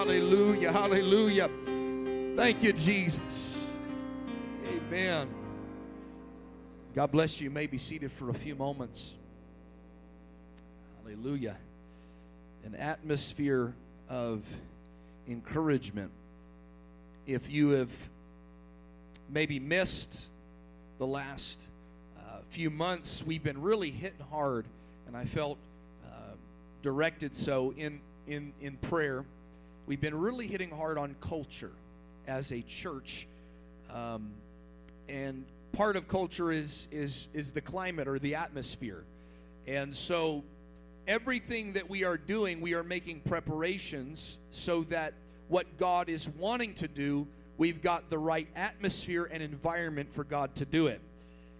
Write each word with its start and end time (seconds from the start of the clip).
Hallelujah. 0.00 0.72
Hallelujah. 0.72 1.50
Thank 2.34 2.62
you, 2.62 2.72
Jesus. 2.72 3.70
Amen. 4.66 5.28
God 6.94 7.12
bless 7.12 7.38
you. 7.38 7.44
You 7.44 7.50
may 7.50 7.66
be 7.66 7.76
seated 7.76 8.10
for 8.10 8.30
a 8.30 8.34
few 8.34 8.54
moments. 8.54 9.14
Hallelujah. 11.02 11.58
An 12.64 12.76
atmosphere 12.76 13.74
of 14.08 14.42
encouragement. 15.28 16.10
If 17.26 17.50
you 17.50 17.68
have 17.72 17.92
maybe 19.28 19.60
missed 19.60 20.18
the 20.98 21.06
last 21.06 21.60
uh, 22.16 22.38
few 22.48 22.70
months, 22.70 23.22
we've 23.22 23.44
been 23.44 23.60
really 23.60 23.90
hitting 23.90 24.24
hard, 24.30 24.64
and 25.06 25.14
I 25.14 25.26
felt 25.26 25.58
uh, 26.06 26.36
directed 26.80 27.36
so 27.36 27.74
in, 27.76 28.00
in, 28.26 28.54
in 28.62 28.78
prayer. 28.78 29.26
We've 29.90 30.00
been 30.00 30.20
really 30.20 30.46
hitting 30.46 30.70
hard 30.70 30.98
on 30.98 31.16
culture 31.20 31.72
as 32.28 32.52
a 32.52 32.62
church. 32.62 33.26
Um, 33.92 34.30
and 35.08 35.44
part 35.72 35.96
of 35.96 36.06
culture 36.06 36.52
is, 36.52 36.86
is, 36.92 37.26
is 37.34 37.50
the 37.50 37.60
climate 37.60 38.06
or 38.06 38.20
the 38.20 38.36
atmosphere. 38.36 39.02
And 39.66 39.92
so 39.92 40.44
everything 41.08 41.72
that 41.72 41.90
we 41.90 42.04
are 42.04 42.16
doing, 42.16 42.60
we 42.60 42.72
are 42.74 42.84
making 42.84 43.22
preparations 43.22 44.38
so 44.52 44.84
that 44.90 45.12
what 45.48 45.66
God 45.76 46.08
is 46.08 46.28
wanting 46.38 46.74
to 46.74 46.86
do, 46.86 47.26
we've 47.58 47.82
got 47.82 48.10
the 48.10 48.18
right 48.18 48.46
atmosphere 48.54 49.28
and 49.32 49.42
environment 49.42 50.12
for 50.12 50.22
God 50.22 50.54
to 50.54 50.64
do 50.64 50.86
it. 50.86 51.00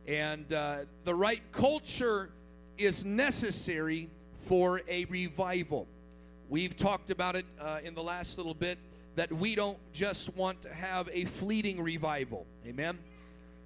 And 0.06 0.52
uh, 0.52 0.76
the 1.02 1.16
right 1.16 1.42
culture 1.50 2.30
is 2.78 3.04
necessary 3.04 4.08
for 4.38 4.82
a 4.86 5.06
revival. 5.06 5.88
We've 6.50 6.76
talked 6.76 7.10
about 7.10 7.36
it 7.36 7.46
uh, 7.60 7.78
in 7.84 7.94
the 7.94 8.02
last 8.02 8.36
little 8.36 8.54
bit 8.54 8.76
that 9.14 9.32
we 9.32 9.54
don't 9.54 9.78
just 9.92 10.34
want 10.34 10.60
to 10.62 10.74
have 10.74 11.08
a 11.12 11.24
fleeting 11.24 11.80
revival. 11.80 12.44
Amen. 12.66 12.98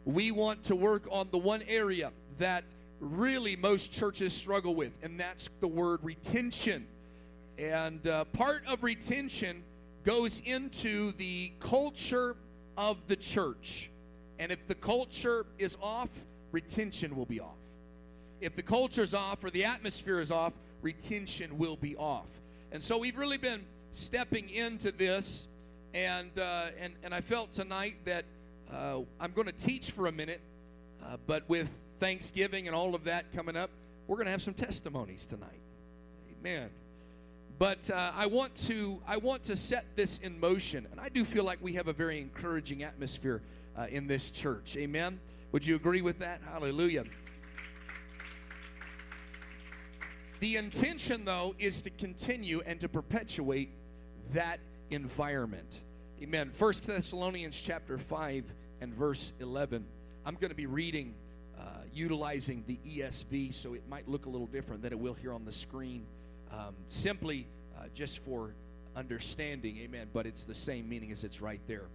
We 0.05 0.33
want 0.33 0.63
to 0.65 0.77
work 0.77 1.09
on 1.11 1.29
the 1.31 1.39
one 1.39 1.63
area 1.67 2.13
that 2.37 2.63
really 3.01 3.57
most 3.57 3.91
churches 3.91 4.35
struggle 4.35 4.75
with, 4.75 4.99
and 5.03 5.19
that's 5.19 5.49
the 5.61 5.67
word 5.67 6.01
retention. 6.03 6.87
And 7.57 8.07
uh, 8.07 8.25
part 8.27 8.65
of 8.67 8.83
retention 8.83 9.63
goes 10.03 10.43
into 10.45 11.13
the 11.13 11.53
culture 11.61 12.37
of 12.77 12.99
the 13.07 13.17
church. 13.17 13.89
And 14.39 14.53
if 14.53 14.69
the 14.69 14.75
culture 14.75 15.47
is 15.57 15.79
off, 15.81 16.11
retention 16.53 17.17
will 17.17 17.25
be 17.25 17.41
off. 17.41 17.57
If 18.43 18.55
the 18.55 18.63
culture's 18.63 19.15
off 19.15 19.43
or 19.43 19.49
the 19.49 19.65
atmosphere 19.65 20.21
is 20.21 20.31
off, 20.31 20.53
retention 20.83 21.57
will 21.57 21.77
be 21.77 21.97
off. 21.97 22.27
And 22.75 22.83
so 22.83 22.99
we've 22.99 23.17
really 23.17 23.37
been 23.37 23.61
stepping 23.93 24.51
into 24.51 24.91
this, 24.91 25.47
and 25.95 26.37
uh, 26.37 26.71
and 26.81 26.93
and 27.05 27.15
I 27.15 27.21
felt 27.21 27.53
tonight 27.53 27.99
that 28.05 28.25
uh, 28.69 29.03
I'm 29.21 29.31
going 29.31 29.47
to 29.47 29.53
teach 29.53 29.93
for 29.93 30.09
a 30.09 30.13
minute, 30.13 30.41
uh, 31.01 31.19
but 31.25 31.49
with 31.49 31.71
Thanksgiving 32.01 32.67
and 32.67 32.75
all 32.75 32.97
of 32.97 33.05
that 33.05 33.33
coming 33.33 33.57
up, 33.57 33.71
we're 34.09 34.17
going 34.17 34.25
to 34.27 34.33
have 34.33 34.43
some 34.43 34.55
testimonies 34.55 35.25
tonight. 35.25 35.61
Amen. 36.41 36.69
But 37.61 37.89
uh, 37.91 38.11
I 38.13 38.27
want 38.27 38.57
to 38.67 39.01
I 39.07 39.19
want 39.19 39.45
to 39.45 39.55
set 39.55 39.85
this 39.95 40.19
in 40.19 40.41
motion, 40.41 40.89
and 40.91 41.01
I 41.01 41.11
do 41.11 41.25
feel 41.25 41.45
like 41.45 41.61
we 41.63 41.75
have 41.75 41.87
a 41.87 41.93
very 41.93 42.21
encouraging 42.21 42.83
atmosphere 42.83 43.41
uh, 43.79 43.87
in 43.89 44.09
this 44.09 44.31
church. 44.31 44.77
Amen. 44.77 45.21
Would 45.53 45.65
you 45.65 45.77
agree 45.77 46.03
with 46.03 46.19
that? 46.19 46.41
Hallelujah. 46.51 47.05
The 50.41 50.57
intention, 50.57 51.25
though, 51.25 51.55
is 51.59 51.81
to 51.83 51.91
continue 51.91 52.61
and 52.67 52.81
to 52.81 52.89
perpetuate 52.89 53.71
that 54.33 54.61
environment. 54.91 55.83
Amen. 56.23 56.51
First 56.51 56.85
Thessalonians 56.85 57.61
chapter 57.61 57.99
5 57.99 58.45
and 58.81 58.93
verse 58.95 59.33
11. 59.41 59.85
I'm 60.27 60.35
going 60.35 60.51
to 60.51 60.57
be 60.57 60.67
reading 60.67 61.15
uh, 61.59 61.63
utilizing 61.93 62.65
the 62.67 62.79
ESV, 62.87 63.55
so 63.55 63.75
it 63.75 63.83
might 63.89 64.09
look 64.09 64.27
a 64.27 64.29
little 64.29 64.47
different 64.47 64.83
than 64.83 64.93
it 64.93 64.99
will 64.99 65.15
here 65.15 65.33
on 65.33 65.45
the 65.45 65.53
screen. 65.53 66.05
Um, 66.51 66.75
simply 66.89 67.47
uh, 67.79 67.85
just 67.95 68.19
for 68.19 68.55
understanding, 68.97 69.79
amen, 69.79 70.09
but 70.13 70.27
it's 70.27 70.45
the 70.45 70.55
same 70.55 70.89
meaning 70.89 71.13
as 71.13 71.25
it's 71.25 71.41
right 71.41 71.61
there. 71.67 71.87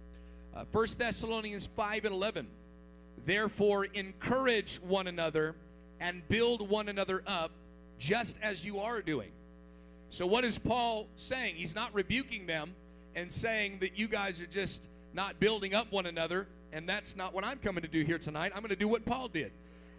Uh, 0.54 0.64
1 0.72 0.86
Thessalonians 0.98 1.66
5 1.76 2.06
and 2.06 2.14
11. 2.14 2.46
Therefore, 3.26 3.84
encourage 3.84 4.78
one 4.78 5.06
another 5.06 5.54
and 6.00 6.26
build 6.28 6.68
one 6.68 6.88
another 6.88 7.22
up, 7.26 7.52
just 8.00 8.36
as 8.42 8.64
you 8.64 8.80
are 8.80 9.00
doing. 9.02 9.30
So, 10.08 10.26
what 10.26 10.44
is 10.44 10.58
Paul 10.58 11.06
saying? 11.14 11.54
He's 11.54 11.74
not 11.74 11.94
rebuking 11.94 12.46
them 12.46 12.74
and 13.14 13.30
saying 13.30 13.78
that 13.80 13.96
you 13.96 14.08
guys 14.08 14.40
are 14.40 14.46
just 14.46 14.88
not 15.12 15.38
building 15.38 15.74
up 15.74 15.92
one 15.92 16.06
another, 16.06 16.48
and 16.72 16.88
that's 16.88 17.14
not 17.14 17.32
what 17.32 17.44
I'm 17.44 17.58
coming 17.58 17.82
to 17.82 17.88
do 17.88 18.02
here 18.02 18.18
tonight. 18.18 18.52
I'm 18.54 18.62
going 18.62 18.70
to 18.70 18.76
do 18.76 18.88
what 18.88 19.04
Paul 19.04 19.28
did. 19.28 19.52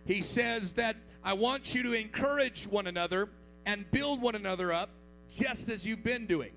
He 0.06 0.22
says 0.22 0.74
that 0.74 0.98
I 1.24 1.34
want 1.34 1.76
you 1.76 1.84
to 1.84 1.94
encourage 1.94 2.66
one 2.66 2.88
another 2.88 3.30
and 3.66 3.90
build 3.92 4.22
one 4.22 4.36
another 4.36 4.74
up, 4.74 4.90
just 5.30 5.70
as 5.70 5.86
you've 5.86 6.04
been 6.04 6.26
doing. 6.26 6.52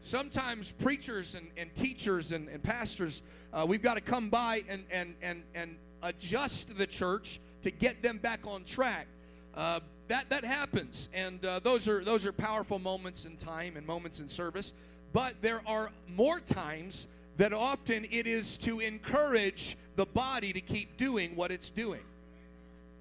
Sometimes 0.00 0.72
preachers 0.72 1.34
and, 1.34 1.48
and 1.56 1.74
teachers 1.74 2.30
and, 2.32 2.48
and 2.48 2.62
pastors, 2.62 3.22
uh, 3.52 3.66
we've 3.68 3.82
got 3.82 3.94
to 3.94 4.00
come 4.00 4.30
by 4.30 4.62
and, 4.68 4.84
and, 4.90 5.16
and, 5.20 5.42
and 5.54 5.76
adjust 6.02 6.76
the 6.76 6.86
church 6.86 7.40
to 7.62 7.70
get 7.70 8.02
them 8.02 8.18
back 8.18 8.46
on 8.46 8.62
track. 8.62 9.08
Uh, 9.54 9.80
that 10.08 10.28
that 10.30 10.44
happens, 10.44 11.08
and 11.12 11.44
uh, 11.44 11.60
those 11.60 11.88
are 11.88 12.04
those 12.04 12.26
are 12.26 12.32
powerful 12.32 12.78
moments 12.78 13.24
in 13.24 13.36
time 13.36 13.76
and 13.76 13.86
moments 13.86 14.20
in 14.20 14.28
service. 14.28 14.72
But 15.12 15.34
there 15.40 15.62
are 15.66 15.90
more 16.14 16.40
times 16.40 17.08
that 17.36 17.52
often 17.52 18.06
it 18.10 18.26
is 18.26 18.56
to 18.58 18.80
encourage 18.80 19.76
the 19.96 20.06
body 20.06 20.52
to 20.52 20.60
keep 20.60 20.96
doing 20.96 21.34
what 21.36 21.50
it's 21.50 21.70
doing. 21.70 22.02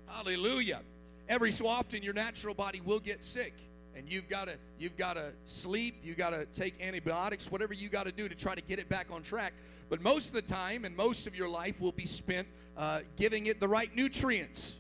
Hallelujah. 0.08 0.82
Every 1.28 1.52
so 1.52 1.68
often, 1.68 2.04
your 2.04 2.14
natural 2.14 2.54
body 2.54 2.82
will 2.86 3.00
get 3.00 3.24
sick, 3.24 3.54
and 3.96 4.08
you've 4.10 4.30
got 4.30 4.48
to 4.48 4.56
you've 4.80 4.98
got 4.98 5.14
to 5.14 5.32
sleep, 5.46 5.96
you 6.04 6.16
got 6.16 6.32
to 6.32 6.46
take 6.48 6.80
antibiotics, 6.82 7.52
whatever 7.52 7.74
you 7.74 7.90
got 7.90 8.06
to 8.06 8.12
do 8.12 8.28
to 8.30 8.36
try 8.36 8.56
to 8.56 8.62
get 8.62 8.80
it 8.80 8.90
back 8.90 9.08
on 9.12 9.22
track. 9.22 9.54
But 9.90 10.02
most 10.02 10.30
of 10.30 10.34
the 10.34 10.42
time, 10.42 10.86
and 10.86 10.96
most 10.96 11.28
of 11.28 11.36
your 11.36 11.50
life 11.50 11.80
will 11.80 11.92
be 11.92 12.06
spent 12.06 12.48
uh, 12.78 13.02
giving 13.18 13.46
it 13.46 13.60
the 13.60 13.68
right 13.68 13.96
nutrients 13.96 14.80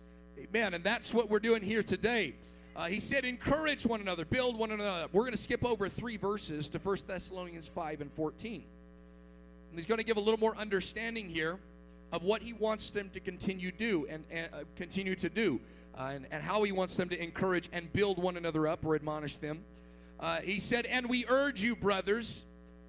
Amen. 0.55 0.73
And 0.73 0.85
that's 0.85 1.13
what 1.13 1.29
we're 1.29 1.39
doing 1.39 1.61
here 1.61 1.83
today. 1.83 2.33
Uh, 2.77 2.85
he 2.85 3.01
said, 3.01 3.25
encourage 3.25 3.85
one 3.85 3.99
another, 3.99 4.23
build 4.23 4.57
one 4.57 4.71
another. 4.71 5.03
Up. 5.03 5.13
We're 5.13 5.23
going 5.23 5.33
to 5.33 5.37
skip 5.37 5.65
over 5.65 5.89
three 5.89 6.15
verses 6.15 6.69
to 6.69 6.77
1 6.77 6.97
Thessalonians 7.05 7.67
5 7.67 7.99
and 7.99 8.09
14. 8.13 8.53
And 8.53 9.77
he's 9.77 9.85
going 9.85 9.97
to 9.97 10.05
give 10.05 10.15
a 10.15 10.21
little 10.21 10.39
more 10.39 10.55
understanding 10.55 11.27
here 11.27 11.59
of 12.13 12.23
what 12.23 12.41
he 12.41 12.53
wants 12.53 12.89
them 12.89 13.09
to 13.09 13.19
continue 13.19 13.69
do 13.69 14.07
and, 14.09 14.23
and 14.31 14.47
uh, 14.53 14.59
continue 14.77 15.13
to 15.15 15.27
do, 15.27 15.59
uh, 15.99 16.13
and, 16.13 16.25
and 16.31 16.41
how 16.41 16.63
he 16.63 16.71
wants 16.71 16.95
them 16.95 17.09
to 17.09 17.21
encourage 17.21 17.67
and 17.73 17.91
build 17.91 18.17
one 18.17 18.37
another 18.37 18.65
up 18.65 18.85
or 18.85 18.95
admonish 18.95 19.35
them. 19.35 19.59
Uh, 20.21 20.37
he 20.37 20.61
said, 20.61 20.85
And 20.85 21.09
we 21.09 21.25
urge 21.27 21.61
you, 21.61 21.75
brothers, 21.75 22.45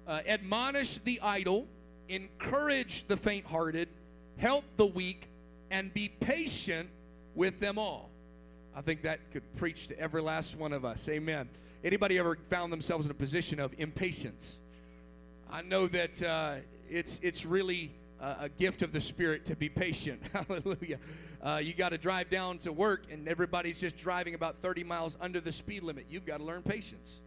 uh, 0.07 0.21
admonish 0.25 0.99
the 0.99 1.19
idle, 1.19 1.67
encourage 2.07 3.05
the 3.09 3.17
faint 3.17 3.45
hearted, 3.45 3.89
help 4.37 4.63
the 4.77 4.85
weak, 4.85 5.27
and 5.69 5.93
be 5.93 6.07
patient 6.07 6.87
with 7.37 7.59
them 7.59 7.77
all. 7.77 8.09
I 8.75 8.81
think 8.81 9.03
that 9.03 9.31
could 9.31 9.43
preach 9.55 9.87
to 9.87 9.99
every 9.99 10.21
last 10.21 10.57
one 10.57 10.73
of 10.73 10.83
us. 10.83 11.07
Amen. 11.07 11.47
Anybody 11.83 12.17
ever 12.17 12.37
found 12.49 12.73
themselves 12.73 13.05
in 13.05 13.11
a 13.11 13.15
position 13.15 13.59
of 13.59 13.73
impatience? 13.77 14.57
I 15.49 15.61
know 15.61 15.87
that 15.87 16.21
uh, 16.21 16.55
it's 16.89 17.19
it's 17.23 17.45
really 17.45 17.91
a 18.19 18.49
gift 18.49 18.81
of 18.81 18.91
the 18.91 18.99
Spirit 18.99 19.45
to 19.45 19.55
be 19.55 19.69
patient. 19.69 20.21
Hallelujah. 20.33 20.97
Uh, 21.41 21.61
you 21.63 21.73
got 21.73 21.89
to 21.89 21.97
drive 21.97 22.29
down 22.29 22.57
to 22.57 22.73
work, 22.73 23.05
and 23.11 23.27
everybody's 23.27 23.79
just 23.79 23.95
driving 23.95 24.33
about 24.33 24.57
30 24.61 24.83
miles 24.83 25.15
under 25.21 25.39
the 25.39 25.51
speed 25.51 25.83
limit. 25.83 26.07
You've 26.09 26.25
got 26.25 26.37
to 26.37 26.43
learn 26.43 26.63
patience. 26.63 27.19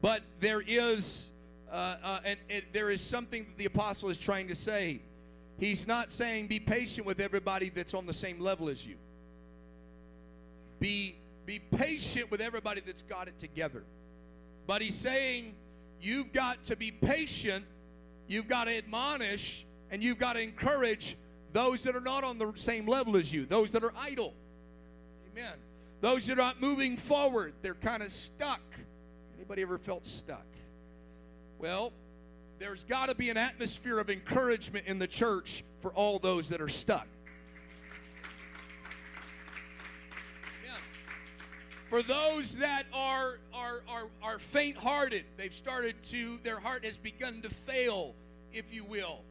But 0.00 0.22
there 0.40 0.62
is, 0.66 1.28
uh, 1.70 1.96
uh, 2.02 2.20
and, 2.24 2.38
there 2.72 2.90
is 2.90 3.02
something 3.02 3.44
that 3.44 3.58
the 3.58 3.66
apostle 3.66 4.08
is 4.08 4.18
trying 4.18 4.48
to 4.48 4.54
say. 4.54 5.02
He's 5.58 5.86
not 5.86 6.10
saying 6.10 6.46
be 6.46 6.58
patient 6.58 7.06
with 7.06 7.20
everybody 7.20 7.68
that's 7.68 7.92
on 7.92 8.06
the 8.06 8.14
same 8.14 8.40
level 8.40 8.70
as 8.70 8.86
you. 8.86 8.96
Be, 10.80 11.16
be 11.46 11.58
patient 11.58 12.30
with 12.30 12.40
everybody 12.40 12.80
that's 12.84 13.02
got 13.02 13.28
it 13.28 13.38
together. 13.38 13.84
But 14.66 14.82
he's 14.82 14.96
saying 14.96 15.54
you've 16.00 16.32
got 16.32 16.64
to 16.64 16.76
be 16.76 16.90
patient, 16.90 17.64
you've 18.26 18.48
got 18.48 18.64
to 18.64 18.76
admonish, 18.76 19.66
and 19.90 20.02
you've 20.02 20.18
got 20.18 20.34
to 20.34 20.40
encourage 20.40 21.16
those 21.52 21.82
that 21.82 21.94
are 21.94 22.00
not 22.00 22.24
on 22.24 22.38
the 22.38 22.52
same 22.54 22.86
level 22.86 23.16
as 23.16 23.32
you, 23.32 23.46
those 23.46 23.70
that 23.72 23.84
are 23.84 23.92
idle. 23.98 24.34
Amen. 25.32 25.54
Those 26.00 26.26
that 26.26 26.34
are 26.34 26.42
not 26.42 26.60
moving 26.60 26.96
forward, 26.96 27.52
they're 27.62 27.74
kind 27.74 28.02
of 28.02 28.10
stuck. 28.10 28.62
Anybody 29.36 29.62
ever 29.62 29.78
felt 29.78 30.06
stuck? 30.06 30.46
Well, 31.58 31.92
there's 32.58 32.84
got 32.84 33.08
to 33.08 33.14
be 33.14 33.30
an 33.30 33.36
atmosphere 33.36 33.98
of 33.98 34.10
encouragement 34.10 34.86
in 34.86 34.98
the 34.98 35.06
church 35.06 35.64
for 35.80 35.92
all 35.92 36.18
those 36.18 36.48
that 36.48 36.60
are 36.60 36.68
stuck. 36.68 37.06
For 41.90 42.04
those 42.04 42.54
that 42.58 42.84
are, 42.94 43.40
are, 43.52 43.82
are, 43.88 44.06
are 44.22 44.38
faint 44.38 44.76
hearted, 44.76 45.24
they've 45.36 45.52
started 45.52 46.00
to, 46.04 46.38
their 46.44 46.60
heart 46.60 46.84
has 46.84 46.96
begun 46.96 47.42
to 47.42 47.50
fail, 47.50 48.14
if 48.52 48.72
you 48.72 48.84
will. 48.84 49.22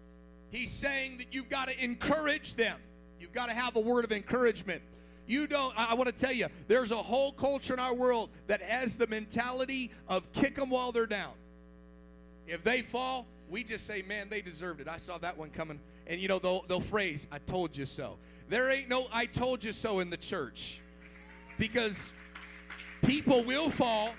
He's 0.51 0.69
saying 0.69 1.19
that 1.19 1.27
you've 1.31 1.47
got 1.47 1.69
to 1.69 1.81
encourage 1.81 2.55
them. 2.55 2.77
You've 3.17 3.31
got 3.31 3.47
to 3.47 3.53
have 3.53 3.77
a 3.77 3.79
word 3.79 4.03
of 4.03 4.11
encouragement. 4.11 4.81
You 5.25 5.47
don't, 5.47 5.73
I, 5.79 5.91
I 5.91 5.93
want 5.93 6.07
to 6.07 6.11
tell 6.11 6.33
you, 6.33 6.47
there's 6.67 6.91
a 6.91 6.97
whole 6.97 7.31
culture 7.31 7.73
in 7.73 7.79
our 7.79 7.93
world 7.93 8.29
that 8.47 8.61
has 8.61 8.97
the 8.97 9.07
mentality 9.07 9.89
of 10.09 10.29
kick 10.33 10.57
them 10.57 10.69
while 10.69 10.91
they're 10.91 11.07
down. 11.07 11.31
If 12.45 12.65
they 12.65 12.81
fall, 12.81 13.25
we 13.49 13.63
just 13.63 13.87
say, 13.87 14.01
man, 14.01 14.27
they 14.27 14.41
deserved 14.41 14.81
it. 14.81 14.89
I 14.89 14.97
saw 14.97 15.17
that 15.19 15.37
one 15.37 15.49
coming. 15.49 15.79
And 16.07 16.19
you 16.19 16.27
know, 16.27 16.39
they'll, 16.39 16.65
they'll 16.67 16.81
phrase, 16.81 17.25
I 17.31 17.37
told 17.37 17.77
you 17.77 17.85
so. 17.85 18.17
There 18.49 18.69
ain't 18.69 18.89
no 18.89 19.07
I 19.13 19.27
told 19.27 19.63
you 19.63 19.71
so 19.71 19.99
in 19.99 20.09
the 20.09 20.17
church. 20.17 20.81
Because 21.57 22.11
people 23.03 23.43
will 23.43 23.69
fall, 23.69 24.13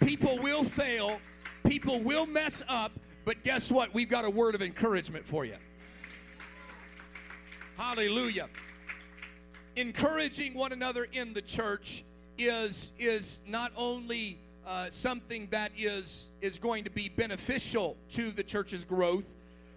people 0.00 0.38
will 0.38 0.64
fail, 0.64 1.20
people 1.64 2.00
will 2.00 2.26
mess 2.26 2.62
up, 2.68 2.92
but 3.24 3.42
guess 3.44 3.70
what? 3.70 3.92
We've 3.94 4.08
got 4.08 4.24
a 4.24 4.30
word 4.30 4.54
of 4.54 4.62
encouragement 4.62 5.26
for 5.26 5.44
you. 5.44 5.56
Hallelujah. 7.76 8.48
Encouraging 9.76 10.54
one 10.54 10.72
another 10.72 11.08
in 11.12 11.32
the 11.32 11.42
church 11.42 12.04
is, 12.38 12.92
is 12.98 13.40
not 13.46 13.72
only 13.76 14.38
uh, 14.66 14.86
something 14.90 15.48
that 15.50 15.72
is, 15.76 16.28
is 16.40 16.58
going 16.58 16.84
to 16.84 16.90
be 16.90 17.08
beneficial 17.08 17.96
to 18.10 18.30
the 18.30 18.42
church's 18.42 18.84
growth, 18.84 19.26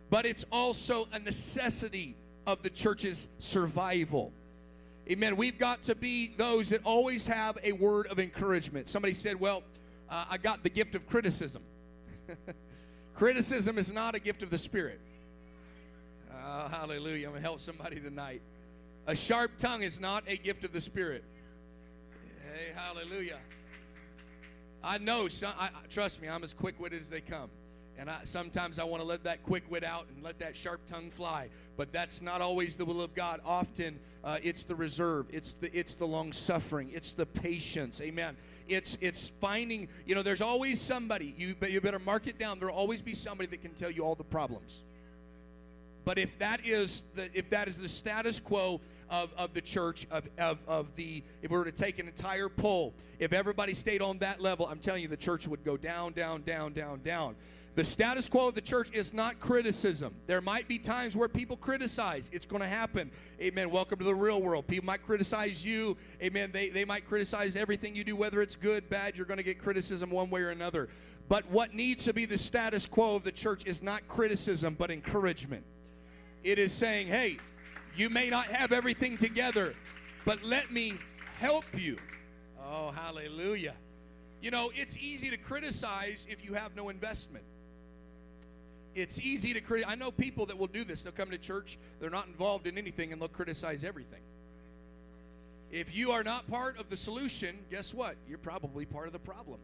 but 0.09 0.25
it's 0.25 0.45
also 0.51 1.07
a 1.13 1.19
necessity 1.19 2.15
of 2.45 2.61
the 2.63 2.69
church's 2.69 3.27
survival. 3.39 4.31
Amen. 5.09 5.37
We've 5.37 5.57
got 5.57 5.83
to 5.83 5.95
be 5.95 6.33
those 6.35 6.69
that 6.69 6.81
always 6.83 7.25
have 7.27 7.57
a 7.63 7.71
word 7.71 8.07
of 8.07 8.19
encouragement. 8.19 8.89
Somebody 8.89 9.13
said, 9.13 9.39
Well, 9.39 9.63
uh, 10.09 10.25
I 10.29 10.37
got 10.37 10.63
the 10.63 10.69
gift 10.69 10.95
of 10.95 11.07
criticism. 11.07 11.63
criticism 13.15 13.77
is 13.77 13.91
not 13.91 14.15
a 14.15 14.19
gift 14.19 14.43
of 14.43 14.49
the 14.49 14.57
Spirit. 14.57 14.99
Oh, 16.31 16.67
hallelujah. 16.67 17.27
I'm 17.27 17.31
going 17.31 17.41
to 17.41 17.47
help 17.47 17.61
somebody 17.61 18.01
tonight. 18.01 18.41
A 19.05 19.15
sharp 19.15 19.57
tongue 19.57 19.81
is 19.81 19.99
not 19.99 20.25
a 20.27 20.35
gift 20.35 20.65
of 20.65 20.73
the 20.73 20.81
Spirit. 20.81 21.23
Hey, 22.45 22.73
hallelujah. 22.75 23.39
I 24.83 24.97
know, 24.97 25.29
I, 25.43 25.69
trust 25.89 26.21
me, 26.21 26.27
I'm 26.27 26.43
as 26.43 26.53
quick 26.53 26.79
witted 26.79 27.01
as 27.01 27.09
they 27.09 27.21
come. 27.21 27.49
And 27.99 28.09
I, 28.09 28.19
sometimes 28.23 28.79
I 28.79 28.83
want 28.83 29.01
to 29.01 29.07
let 29.07 29.23
that 29.23 29.43
quick 29.43 29.63
wit 29.69 29.83
out 29.83 30.05
and 30.13 30.23
let 30.23 30.39
that 30.39 30.55
sharp 30.55 30.85
tongue 30.85 31.09
fly. 31.09 31.49
But 31.77 31.91
that's 31.91 32.21
not 32.21 32.41
always 32.41 32.75
the 32.75 32.85
will 32.85 33.01
of 33.01 33.15
God. 33.15 33.41
Often 33.45 33.99
uh, 34.23 34.37
it's 34.43 34.63
the 34.63 34.75
reserve, 34.75 35.27
it's 35.31 35.53
the 35.53 35.75
it's 35.77 35.95
the 35.95 36.05
long 36.05 36.31
suffering, 36.31 36.91
it's 36.93 37.13
the 37.13 37.25
patience. 37.25 37.99
Amen. 38.01 38.37
It's 38.67 38.97
it's 39.01 39.29
finding. 39.41 39.87
You 40.05 40.15
know, 40.15 40.23
there's 40.23 40.41
always 40.41 40.81
somebody. 40.81 41.33
You 41.37 41.55
you 41.67 41.81
better 41.81 41.99
mark 41.99 42.27
it 42.27 42.37
down. 42.37 42.59
There'll 42.59 42.75
always 42.75 43.01
be 43.01 43.15
somebody 43.15 43.49
that 43.49 43.61
can 43.61 43.73
tell 43.73 43.91
you 43.91 44.03
all 44.03 44.15
the 44.15 44.23
problems. 44.23 44.83
But 46.05 46.17
if 46.17 46.37
that 46.39 46.65
is 46.65 47.03
the 47.15 47.29
if 47.33 47.49
that 47.49 47.67
is 47.67 47.77
the 47.77 47.89
status 47.89 48.39
quo 48.39 48.79
of, 49.09 49.33
of 49.37 49.53
the 49.53 49.61
church 49.61 50.07
of, 50.11 50.27
of, 50.37 50.57
of 50.67 50.95
the 50.95 51.23
if 51.41 51.51
we 51.51 51.57
were 51.57 51.65
to 51.65 51.71
take 51.71 51.99
an 51.99 52.07
entire 52.07 52.49
poll, 52.49 52.93
if 53.19 53.33
everybody 53.33 53.73
stayed 53.73 54.01
on 54.01 54.17
that 54.19 54.41
level, 54.41 54.67
I'm 54.67 54.79
telling 54.79 55.01
you 55.01 55.07
the 55.07 55.17
church 55.17 55.47
would 55.47 55.63
go 55.63 55.77
down, 55.77 56.13
down, 56.13 56.43
down, 56.43 56.73
down, 56.73 57.01
down. 57.03 57.35
The 57.77 57.85
status 57.85 58.27
quo 58.27 58.47
of 58.47 58.55
the 58.55 58.61
church 58.61 58.89
is 58.91 59.13
not 59.13 59.39
criticism. 59.39 60.15
There 60.25 60.41
might 60.41 60.67
be 60.67 60.79
times 60.79 61.15
where 61.15 61.27
people 61.27 61.55
criticize. 61.55 62.27
It's 62.33 62.47
going 62.47 62.63
to 62.63 62.67
happen. 62.67 63.11
Amen. 63.39 63.69
Welcome 63.69 63.99
to 63.99 64.03
the 64.03 64.15
real 64.15 64.41
world. 64.41 64.65
People 64.65 64.87
might 64.87 65.05
criticize 65.05 65.63
you. 65.63 65.95
Amen. 66.19 66.49
They, 66.51 66.69
they 66.69 66.85
might 66.85 67.07
criticize 67.07 67.55
everything 67.55 67.95
you 67.95 68.03
do, 68.03 68.15
whether 68.15 68.41
it's 68.41 68.55
good, 68.55 68.89
bad. 68.89 69.15
You're 69.15 69.27
going 69.27 69.37
to 69.37 69.43
get 69.43 69.59
criticism 69.59 70.09
one 70.09 70.31
way 70.31 70.41
or 70.41 70.49
another. 70.49 70.89
But 71.29 71.47
what 71.51 71.75
needs 71.75 72.03
to 72.05 72.13
be 72.13 72.25
the 72.25 72.39
status 72.39 72.87
quo 72.87 73.15
of 73.15 73.23
the 73.23 73.31
church 73.31 73.67
is 73.67 73.83
not 73.83 74.07
criticism, 74.07 74.73
but 74.73 74.89
encouragement. 74.89 75.63
It 76.43 76.57
is 76.57 76.71
saying, 76.71 77.09
hey, 77.09 77.37
you 77.95 78.09
may 78.09 78.31
not 78.31 78.47
have 78.47 78.71
everything 78.71 79.17
together, 79.17 79.75
but 80.25 80.43
let 80.43 80.71
me 80.71 80.95
help 81.37 81.65
you. 81.75 81.97
Oh, 82.59 82.89
hallelujah. 82.89 83.75
You 84.41 84.49
know, 84.49 84.71
it's 84.73 84.97
easy 84.97 85.29
to 85.29 85.37
criticize 85.37 86.25
if 86.27 86.43
you 86.43 86.55
have 86.55 86.75
no 86.75 86.89
investment 86.89 87.45
it's 88.97 89.19
easy 89.19 89.53
to 89.53 89.61
criticize. 89.61 89.93
I 89.93 89.95
know 89.95 90.09
people 90.09 90.47
that 90.47 90.57
will 90.57 90.67
do 90.67 90.83
this. 90.83 91.03
They'll 91.03 91.13
come 91.13 91.29
to 91.29 91.37
church, 91.37 91.77
they're 91.99 92.09
not 92.09 92.25
involved 92.25 92.65
in 92.65 92.77
anything, 92.77 93.13
and 93.13 93.21
they'll 93.21 93.29
criticize 93.29 93.83
everything. 93.83 94.21
If 95.71 95.95
you 95.95 96.11
are 96.11 96.23
not 96.23 96.49
part 96.49 96.79
of 96.79 96.89
the 96.89 96.97
solution, 96.97 97.57
guess 97.69 97.93
what? 97.93 98.15
You're 98.27 98.39
probably 98.39 98.85
part 98.85 99.05
of 99.05 99.13
the 99.13 99.19
problem. 99.19 99.59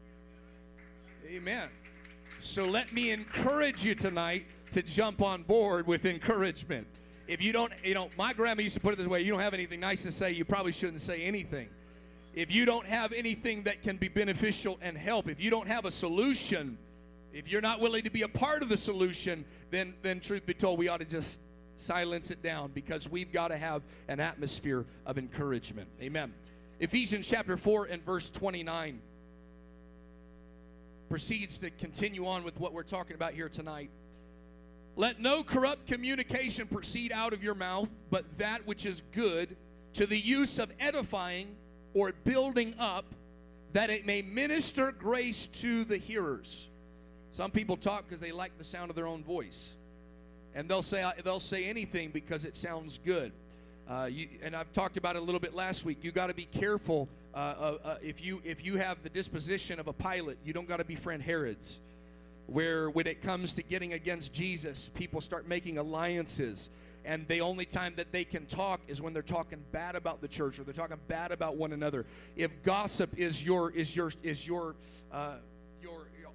Amen. 1.26 1.68
So 2.40 2.66
let 2.66 2.94
me 2.94 3.10
encourage 3.10 3.84
you 3.84 3.96
tonight 3.96 4.46
to 4.72 4.84
jump 4.84 5.22
on 5.22 5.44
board 5.44 5.88
with 5.88 6.06
encouragement. 6.06 6.86
If 7.28 7.42
you 7.42 7.54
don't, 7.54 7.72
you 7.84 7.94
know, 7.94 8.10
my 8.18 8.34
grandma 8.34 8.62
used 8.62 8.76
to 8.76 8.82
put 8.82 8.94
it 8.94 8.98
this 8.98 9.08
way 9.08 9.22
you 9.22 9.32
don't 9.32 9.42
have 9.42 9.54
anything 9.54 9.80
nice 9.80 10.04
to 10.04 10.12
say, 10.12 10.32
you 10.32 10.46
probably 10.46 10.74
shouldn't 10.74 11.02
say 11.02 11.24
anything. 11.24 11.70
If 12.36 12.54
you 12.54 12.66
don't 12.66 12.86
have 12.86 13.14
anything 13.14 13.64
that 13.64 13.82
can 13.82 13.98
be 13.98 14.10
beneficial 14.10 14.78
and 14.82 14.98
help, 14.98 15.30
if 15.30 15.40
you 15.40 15.50
don't 15.50 15.68
have 15.68 15.86
a 15.86 15.92
solution, 15.92 16.78
if 17.34 17.48
you're 17.48 17.62
not 17.62 17.80
willing 17.80 18.04
to 18.04 18.12
be 18.12 18.22
a 18.22 18.28
part 18.28 18.62
of 18.62 18.70
the 18.70 18.78
solution, 18.78 19.44
then, 19.72 19.96
then 20.02 20.20
truth 20.20 20.46
be 20.46 20.54
told, 20.54 20.78
we 20.78 20.88
ought 20.88 21.00
to 21.00 21.06
just 21.06 21.40
silence 21.76 22.32
it 22.32 22.44
down 22.44 22.72
because 22.74 23.10
we've 23.10 23.32
got 23.32 23.48
to 23.50 23.58
have 23.58 23.82
an 24.08 24.20
atmosphere 24.20 24.86
of 25.06 25.18
encouragement. 25.18 25.90
Amen. 26.02 26.34
Ephesians 26.80 27.28
chapter 27.28 27.58
4 27.58 27.86
and 27.86 28.06
verse 28.06 28.30
29 28.30 29.02
proceeds 31.10 31.58
to 31.60 31.70
continue 31.72 32.28
on 32.28 32.44
with 32.44 32.60
what 32.60 32.74
we're 32.74 32.84
talking 32.84 33.16
about 33.16 33.34
here 33.34 33.50
tonight. 33.50 33.90
Let 34.96 35.20
no 35.20 35.44
corrupt 35.44 35.88
communication 35.88 36.68
proceed 36.68 37.12
out 37.12 37.34
of 37.34 37.44
your 37.44 37.56
mouth, 37.56 37.90
but 38.12 38.26
that 38.38 38.66
which 38.68 38.86
is 38.86 39.02
good 39.12 39.56
to 39.94 40.06
the 40.06 40.18
use 40.18 40.60
of 40.60 40.72
edifying 40.80 41.56
or 41.94 42.12
building 42.24 42.76
up, 42.78 43.06
that 43.74 43.90
it 43.90 44.06
may 44.06 44.22
minister 44.22 44.92
grace 44.92 45.48
to 45.48 45.84
the 45.84 45.98
hearers. 45.98 46.68
Some 47.34 47.50
people 47.50 47.78
talk 47.78 48.08
because 48.08 48.20
they 48.20 48.32
like 48.32 48.56
the 48.60 48.64
sound 48.64 48.92
of 48.92 48.96
their 48.96 49.08
own 49.08 49.24
voice, 49.24 49.74
and 50.54 50.70
they'll 50.70 50.84
say 50.84 51.04
they'll 51.24 51.40
say 51.40 51.66
anything 51.66 52.12
because 52.12 52.46
it 52.46 52.56
sounds 52.56 53.00
good. 53.04 53.32
Uh, 53.90 54.08
you, 54.10 54.28
and 54.44 54.56
I've 54.56 54.72
talked 54.72 54.98
about 54.98 55.16
it 55.16 55.24
a 55.24 55.26
little 55.26 55.40
bit 55.42 55.56
last 55.56 55.84
week. 55.84 55.98
You 56.04 56.12
got 56.12 56.28
to 56.28 56.36
be 56.36 56.46
careful 56.46 57.10
uh, 57.34 57.38
uh, 57.38 57.78
uh, 57.84 57.96
if 58.04 58.24
you 58.24 58.40
if 58.46 58.64
you 58.64 58.78
have 58.78 59.02
the 59.02 59.10
disposition 59.10 59.80
of 59.80 59.88
a 59.88 59.94
Pilate. 59.94 60.38
You 60.46 60.54
don't 60.54 60.68
got 60.68 60.78
to 60.78 60.84
be 60.84 60.94
friend 60.94 61.24
Herod's, 61.24 61.80
where 62.46 62.92
when 62.92 63.08
it 63.08 63.20
comes 63.20 63.54
to 63.54 63.64
getting 63.64 63.94
against 63.94 64.32
Jesus, 64.32 64.92
people 64.94 65.20
start 65.20 65.48
making 65.48 65.80
alliances, 65.80 66.70
and 67.04 67.28
the 67.30 67.42
only 67.42 67.66
time 67.66 67.94
that 67.96 68.12
they 68.12 68.26
can 68.26 68.46
talk 68.46 68.80
is 68.88 69.02
when 69.02 69.12
they're 69.12 69.24
talking 69.24 69.58
bad 69.72 69.96
about 69.96 70.22
the 70.22 70.28
church 70.28 70.60
or 70.60 70.66
they're 70.66 70.74
talking 70.76 70.98
bad 71.08 71.32
about 71.32 71.58
one 71.58 71.74
another. 71.74 72.06
If 72.36 72.52
gossip 72.62 73.18
is 73.18 73.44
your 73.44 73.72
is 73.72 73.96
your 73.96 74.12
is 74.22 74.48
your 74.48 74.76
uh, 75.12 75.38
your 75.50 75.53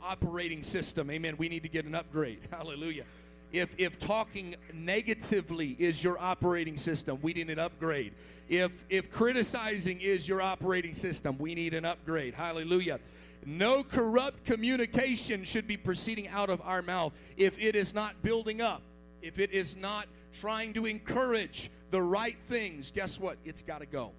operating 0.02 0.62
system, 0.62 1.10
amen, 1.10 1.36
we 1.38 1.48
need 1.48 1.62
to 1.62 1.68
get 1.68 1.84
an 1.84 1.94
upgrade. 1.94 2.40
Hallelujah. 2.50 3.04
If, 3.52 3.74
if 3.78 3.98
talking 3.98 4.56
negatively 4.74 5.74
is 5.78 6.04
your 6.04 6.18
operating 6.20 6.76
system, 6.76 7.18
we 7.22 7.32
need 7.32 7.48
an 7.48 7.58
upgrade. 7.58 8.12
If, 8.48 8.84
if 8.90 9.10
criticizing 9.10 10.00
is 10.00 10.28
your 10.28 10.42
operating 10.42 10.94
system, 10.94 11.38
we 11.38 11.54
need 11.54 11.74
an 11.74 11.84
upgrade. 11.84 12.34
Hallelujah. 12.34 13.00
No 13.46 13.82
corrupt 13.82 14.44
communication 14.44 15.44
should 15.44 15.66
be 15.66 15.76
proceeding 15.76 16.28
out 16.28 16.50
of 16.50 16.60
our 16.62 16.82
mouth 16.82 17.12
if 17.36 17.58
it 17.58 17.74
is 17.74 17.94
not 17.94 18.20
building 18.22 18.60
up, 18.60 18.82
if 19.22 19.38
it 19.38 19.52
is 19.52 19.76
not 19.76 20.06
trying 20.40 20.72
to 20.74 20.86
encourage 20.86 21.70
the 21.90 22.02
right 22.02 22.36
things. 22.46 22.90
Guess 22.90 23.18
what? 23.18 23.38
It's 23.44 23.62
got 23.62 23.80
to 23.80 23.86
go. 23.86 24.12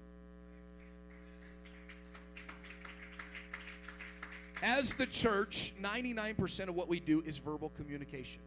As 4.62 4.94
the 4.94 5.06
church, 5.06 5.74
99% 5.82 6.68
of 6.68 6.76
what 6.76 6.90
we 6.90 7.00
do 7.00 7.22
is 7.26 7.38
verbal 7.38 7.72
communication. 7.78 8.42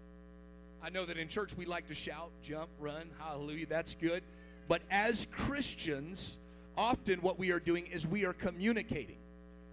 I 0.83 0.91
know 0.91 1.07
that 1.07 1.17
in 1.17 1.29
church 1.29 1.57
we 1.57 1.65
like 1.65 1.87
to 1.89 1.95
shout, 1.95 2.31
jump, 2.43 2.69
run, 2.79 3.09
hallelujah, 3.19 3.67
that's 3.67 3.95
good. 3.95 4.23
But 4.69 4.83
as 4.91 5.27
Christians, 5.31 6.37
often 6.77 7.21
what 7.23 7.39
we 7.39 7.51
are 7.51 7.61
doing 7.61 7.87
is 7.87 8.07
we 8.07 8.27
are 8.27 8.35
communicating. 8.35 9.17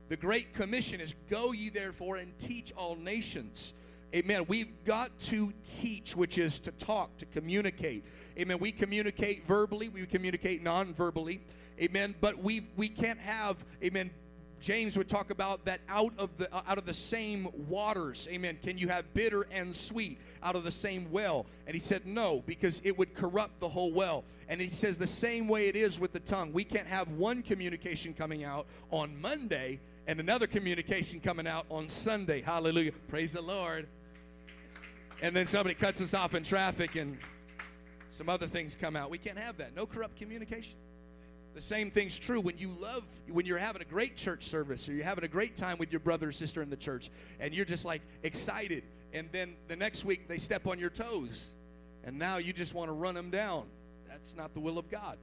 The 0.08 0.18
Great 0.18 0.54
Commission 0.54 1.02
is 1.02 1.14
go 1.30 1.52
ye 1.52 1.70
therefore 1.70 2.18
and 2.18 2.38
teach 2.38 2.72
all 2.74 2.96
nations. 2.96 3.74
Amen. 4.16 4.46
We've 4.48 4.72
got 4.86 5.18
to 5.20 5.54
teach, 5.64 6.16
which 6.16 6.38
is 6.38 6.58
to 6.60 6.72
talk, 6.72 7.16
to 7.18 7.26
communicate. 7.26 8.04
Amen. 8.38 8.58
We 8.60 8.72
communicate 8.72 9.46
verbally, 9.46 9.90
we 9.90 10.06
communicate 10.06 10.64
non 10.64 10.94
verbally. 10.94 11.42
Amen. 11.80 12.16
But 12.20 12.42
we 12.42 12.68
we 12.76 12.90
can't 12.90 13.20
have, 13.20 13.58
amen, 13.84 14.10
James 14.60 14.98
would 14.98 15.08
talk 15.08 15.30
about 15.30 15.64
that 15.66 15.80
out 15.88 16.14
of 16.18 16.30
the 16.38 16.54
uh, 16.54 16.62
out 16.68 16.78
of 16.78 16.86
the 16.86 16.94
same 16.94 17.48
waters. 17.68 18.28
Amen. 18.32 18.58
Can 18.62 18.78
you 18.78 18.88
have 18.88 19.14
bitter 19.14 19.48
and 19.52 19.76
sweet 19.76 20.20
out 20.44 20.56
of 20.56 20.64
the 20.64 20.72
same 20.72 21.10
well? 21.12 21.46
And 21.66 21.74
he 21.74 21.80
said 21.80 22.06
no 22.06 22.44
because 22.46 22.82
it 22.84 22.98
would 22.98 23.14
corrupt 23.14 23.60
the 23.60 23.70
whole 23.70 23.92
well. 23.92 24.24
And 24.50 24.60
he 24.60 24.72
says 24.72 24.98
the 24.98 25.08
same 25.08 25.48
way 25.48 25.68
it 25.68 25.76
is 25.76 26.00
with 26.00 26.12
the 26.12 26.20
tongue. 26.20 26.52
We 26.52 26.64
can't 26.64 26.88
have 26.88 27.08
one 27.10 27.42
communication 27.42 28.14
coming 28.14 28.44
out 28.44 28.66
on 28.92 29.20
Monday 29.22 29.80
and 30.08 30.20
another 30.20 30.48
communication 30.48 31.20
coming 31.20 31.48
out 31.48 31.66
on 31.70 31.88
Sunday. 31.88 32.42
Hallelujah. 32.42 32.92
Praise 33.08 33.34
the 33.34 33.42
Lord. 33.42 33.88
And 35.22 35.36
then 35.36 35.46
somebody 35.46 35.76
cuts 35.76 36.02
us 36.02 36.14
off 36.14 36.34
in 36.34 36.44
traffic 36.44 36.96
and 36.96 37.18
some 38.10 38.28
other 38.28 38.48
things 38.48 38.76
come 38.76 38.96
out. 38.96 39.10
We 39.10 39.18
can't 39.18 39.38
have 39.38 39.58
that. 39.58 39.76
No 39.76 39.86
corrupt 39.86 40.18
communication. 40.18 40.78
The 41.56 41.62
same 41.62 41.92
thing's 41.92 42.18
true 42.18 42.40
when 42.40 42.58
you 42.58 42.72
love, 42.80 43.04
when 43.28 43.46
you're 43.46 43.58
having 43.58 43.82
a 43.82 43.86
great 43.86 44.16
church 44.16 44.44
service 44.44 44.88
or 44.88 44.94
you're 44.94 45.04
having 45.04 45.24
a 45.24 45.30
great 45.30 45.56
time 45.56 45.78
with 45.78 45.92
your 45.92 46.00
brother 46.00 46.30
or 46.30 46.32
sister 46.32 46.62
in 46.62 46.70
the 46.70 46.78
church 46.78 47.10
and 47.40 47.54
you're 47.54 47.66
just 47.66 47.86
like 47.86 48.02
excited. 48.24 48.84
And 49.14 49.28
then 49.32 49.56
the 49.68 49.76
next 49.76 50.06
week 50.06 50.28
they 50.28 50.38
step 50.38 50.68
on 50.68 50.80
your 50.80 50.90
toes 50.90 51.50
and 52.04 52.18
now 52.18 52.38
you 52.38 52.54
just 52.54 52.74
want 52.74 52.90
to 52.90 52.94
run 52.94 53.16
them 53.16 53.30
down. 53.30 53.66
That's 54.08 54.36
not 54.36 54.54
the 54.54 54.60
will 54.60 54.78
of 54.78 54.90
God. 54.90 55.18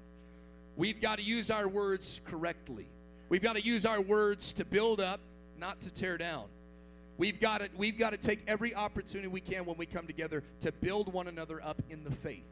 We've 0.76 1.00
got 1.00 1.18
to 1.18 1.24
use 1.24 1.50
our 1.50 1.68
words 1.68 2.20
correctly. 2.26 2.86
We've 3.28 3.42
got 3.42 3.56
to 3.56 3.64
use 3.64 3.86
our 3.86 4.00
words 4.00 4.52
to 4.54 4.64
build 4.64 5.00
up, 5.00 5.20
not 5.58 5.80
to 5.82 5.90
tear 5.90 6.18
down. 6.18 6.46
We've 7.18 7.40
got 7.40 7.62
to, 7.62 7.70
we've 7.78 7.98
got 7.98 8.10
to 8.10 8.18
take 8.18 8.40
every 8.46 8.74
opportunity 8.74 9.28
we 9.28 9.40
can 9.40 9.64
when 9.64 9.78
we 9.78 9.86
come 9.86 10.06
together 10.06 10.42
to 10.60 10.70
build 10.70 11.12
one 11.12 11.28
another 11.28 11.64
up 11.64 11.82
in 11.88 12.04
the 12.04 12.10
faith. 12.10 12.44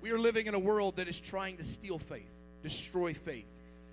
We 0.00 0.10
are 0.12 0.18
living 0.18 0.46
in 0.46 0.54
a 0.54 0.58
world 0.58 0.96
that 0.96 1.08
is 1.08 1.18
trying 1.18 1.56
to 1.56 1.64
steal 1.64 1.98
faith 1.98 2.30
destroy 2.62 3.14
faith. 3.14 3.46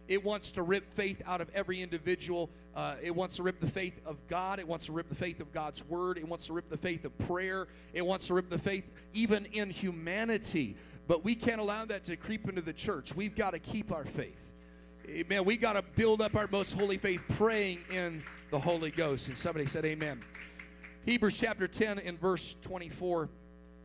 It 0.07 0.23
wants 0.23 0.51
to 0.53 0.63
rip 0.63 0.91
faith 0.91 1.21
out 1.27 1.39
of 1.39 1.51
every 1.53 1.81
individual. 1.83 2.49
Uh, 2.75 2.95
it 3.01 3.15
wants 3.15 3.35
to 3.35 3.43
rip 3.43 3.59
the 3.59 3.69
faith 3.69 3.99
of 4.07 4.17
God. 4.27 4.59
It 4.59 4.67
wants 4.67 4.87
to 4.87 4.91
rip 4.91 5.07
the 5.07 5.15
faith 5.15 5.39
of 5.39 5.51
God's 5.51 5.85
word. 5.85 6.17
It 6.17 6.27
wants 6.27 6.47
to 6.47 6.53
rip 6.53 6.67
the 6.67 6.77
faith 6.77 7.05
of 7.05 7.15
prayer. 7.19 7.67
It 7.93 8.03
wants 8.03 8.25
to 8.27 8.33
rip 8.33 8.49
the 8.49 8.57
faith 8.57 8.89
even 9.13 9.45
in 9.45 9.69
humanity. 9.69 10.75
But 11.07 11.23
we 11.23 11.35
can't 11.35 11.61
allow 11.61 11.85
that 11.85 12.05
to 12.05 12.15
creep 12.15 12.49
into 12.49 12.61
the 12.61 12.73
church. 12.73 13.15
We've 13.15 13.35
got 13.35 13.51
to 13.51 13.59
keep 13.59 13.91
our 13.91 14.03
faith. 14.03 14.51
Amen. 15.07 15.45
We 15.45 15.57
got 15.57 15.73
to 15.73 15.83
build 15.95 16.21
up 16.21 16.35
our 16.35 16.47
most 16.51 16.73
holy 16.73 16.97
faith 16.97 17.21
praying 17.29 17.79
in 17.91 18.23
the 18.49 18.59
Holy 18.59 18.91
Ghost. 18.91 19.27
And 19.27 19.37
somebody 19.37 19.67
said, 19.67 19.85
Amen. 19.85 20.23
Hebrews 21.05 21.37
chapter 21.37 21.67
10 21.67 21.99
and 21.99 22.19
verse 22.19 22.55
24. 22.61 23.29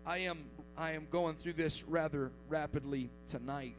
I 0.07 0.19
am 0.19 0.39
I 0.77 0.93
am 0.93 1.07
going 1.11 1.37
through 1.37 1.53
this 1.53 1.85
rather 1.85 2.33
rapidly 2.49 3.11
tonight. 3.27 3.77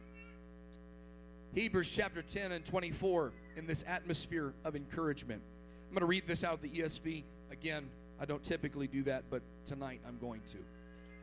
Hebrews 1.54 1.90
chapter 1.90 2.22
10 2.22 2.52
and 2.52 2.64
24 2.64 3.32
in 3.56 3.66
this 3.66 3.84
atmosphere 3.86 4.52
of 4.64 4.76
encouragement. 4.76 5.40
I'm 5.88 5.94
going 5.94 6.00
to 6.00 6.06
read 6.06 6.26
this 6.26 6.44
out 6.44 6.54
of 6.54 6.62
the 6.62 6.68
ESV. 6.68 7.24
Again, 7.50 7.88
I 8.20 8.24
don't 8.24 8.42
typically 8.42 8.86
do 8.86 9.02
that, 9.04 9.24
but 9.30 9.42
tonight 9.64 10.00
I'm 10.06 10.18
going 10.18 10.40
to. 10.48 10.58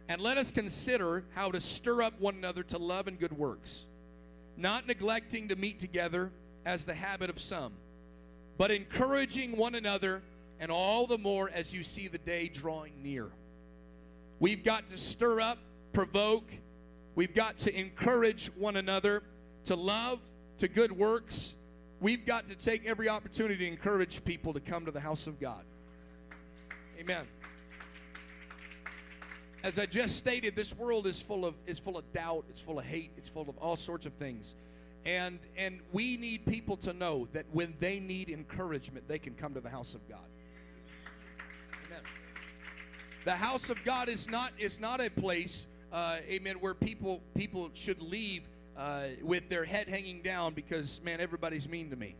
And 0.09 0.21
let 0.21 0.37
us 0.37 0.51
consider 0.51 1.23
how 1.33 1.51
to 1.51 1.61
stir 1.61 2.01
up 2.01 2.19
one 2.19 2.35
another 2.35 2.63
to 2.63 2.77
love 2.77 3.07
and 3.07 3.19
good 3.19 3.37
works, 3.37 3.85
not 4.57 4.87
neglecting 4.87 5.47
to 5.49 5.55
meet 5.55 5.79
together 5.79 6.31
as 6.65 6.85
the 6.85 6.93
habit 6.93 7.29
of 7.29 7.39
some, 7.39 7.73
but 8.57 8.71
encouraging 8.71 9.55
one 9.55 9.75
another, 9.75 10.21
and 10.59 10.71
all 10.71 11.07
the 11.07 11.17
more 11.17 11.49
as 11.53 11.73
you 11.73 11.83
see 11.83 12.07
the 12.07 12.17
day 12.17 12.47
drawing 12.47 12.93
near. 13.01 13.29
We've 14.39 14.63
got 14.63 14.87
to 14.87 14.97
stir 14.97 15.41
up, 15.41 15.57
provoke, 15.93 16.51
we've 17.15 17.33
got 17.33 17.57
to 17.59 17.79
encourage 17.79 18.47
one 18.55 18.77
another 18.77 19.23
to 19.65 19.75
love, 19.75 20.19
to 20.57 20.67
good 20.67 20.91
works, 20.91 21.55
we've 21.99 22.25
got 22.25 22.47
to 22.47 22.55
take 22.55 22.85
every 22.85 23.09
opportunity 23.09 23.57
to 23.57 23.67
encourage 23.67 24.23
people 24.25 24.53
to 24.53 24.59
come 24.59 24.85
to 24.85 24.91
the 24.91 24.99
house 24.99 25.27
of 25.27 25.39
God. 25.39 25.63
Amen. 26.99 27.25
As 29.63 29.79
I 29.79 29.85
just 29.85 30.17
stated, 30.17 30.55
this 30.55 30.75
world 30.75 31.07
is 31.07 31.21
full 31.21 31.45
of 31.45 31.55
is 31.65 31.79
full 31.79 31.97
of 31.97 32.11
doubt, 32.11 32.43
it's 32.49 32.59
full 32.59 32.79
of 32.79 32.85
hate, 32.85 33.11
it's 33.17 33.29
full 33.29 33.49
of 33.49 33.57
all 33.57 33.77
sorts 33.77 34.05
of 34.05 34.13
things. 34.13 34.55
And 35.05 35.39
and 35.57 35.79
we 35.93 36.17
need 36.17 36.45
people 36.45 36.75
to 36.77 36.91
know 36.91 37.27
that 37.31 37.45
when 37.53 37.73
they 37.79 37.99
need 37.99 38.29
encouragement, 38.29 39.07
they 39.07 39.19
can 39.19 39.33
come 39.35 39.53
to 39.53 39.61
the 39.61 39.69
house 39.69 39.93
of 39.93 40.07
God. 40.09 40.27
Amen. 41.87 42.03
The 43.23 43.31
house 43.31 43.69
of 43.69 43.77
God 43.85 44.09
is 44.09 44.29
not 44.29 44.51
is 44.57 44.81
not 44.81 44.99
a 44.99 45.09
place, 45.09 45.67
uh, 45.93 46.17
amen, 46.29 46.57
where 46.59 46.73
people 46.73 47.21
people 47.33 47.69
should 47.73 48.01
leave 48.01 48.43
uh, 48.77 49.03
with 49.21 49.49
their 49.49 49.65
head 49.65 49.87
hanging 49.87 50.21
down 50.21 50.53
because, 50.53 51.01
man, 51.03 51.19
everybody's 51.21 51.67
mean 51.67 51.89
to 51.89 51.95
me. 51.95 52.15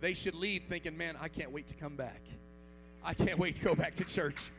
They 0.00 0.14
should 0.14 0.34
leave 0.34 0.64
thinking, 0.64 0.96
man, 0.96 1.16
I 1.20 1.28
can't 1.28 1.52
wait 1.52 1.68
to 1.68 1.74
come 1.74 1.96
back. 1.96 2.22
I 3.02 3.14
can't 3.14 3.38
wait 3.38 3.56
to 3.56 3.60
go 3.60 3.74
back 3.74 3.94
to 3.96 4.04
church. 4.04 4.50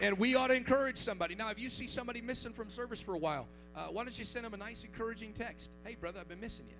And 0.00 0.18
we 0.18 0.34
ought 0.34 0.48
to 0.48 0.54
encourage 0.54 0.98
somebody. 0.98 1.34
Now, 1.34 1.50
if 1.50 1.58
you 1.58 1.68
see 1.68 1.86
somebody 1.86 2.20
missing 2.20 2.52
from 2.52 2.68
service 2.68 3.00
for 3.00 3.14
a 3.14 3.18
while, 3.18 3.46
uh, 3.74 3.86
why 3.86 4.04
don't 4.04 4.18
you 4.18 4.24
send 4.24 4.44
them 4.44 4.54
a 4.54 4.56
nice, 4.56 4.84
encouraging 4.84 5.32
text? 5.32 5.70
Hey, 5.84 5.96
brother, 5.98 6.20
I've 6.20 6.28
been 6.28 6.40
missing 6.40 6.66
you. 6.68 6.76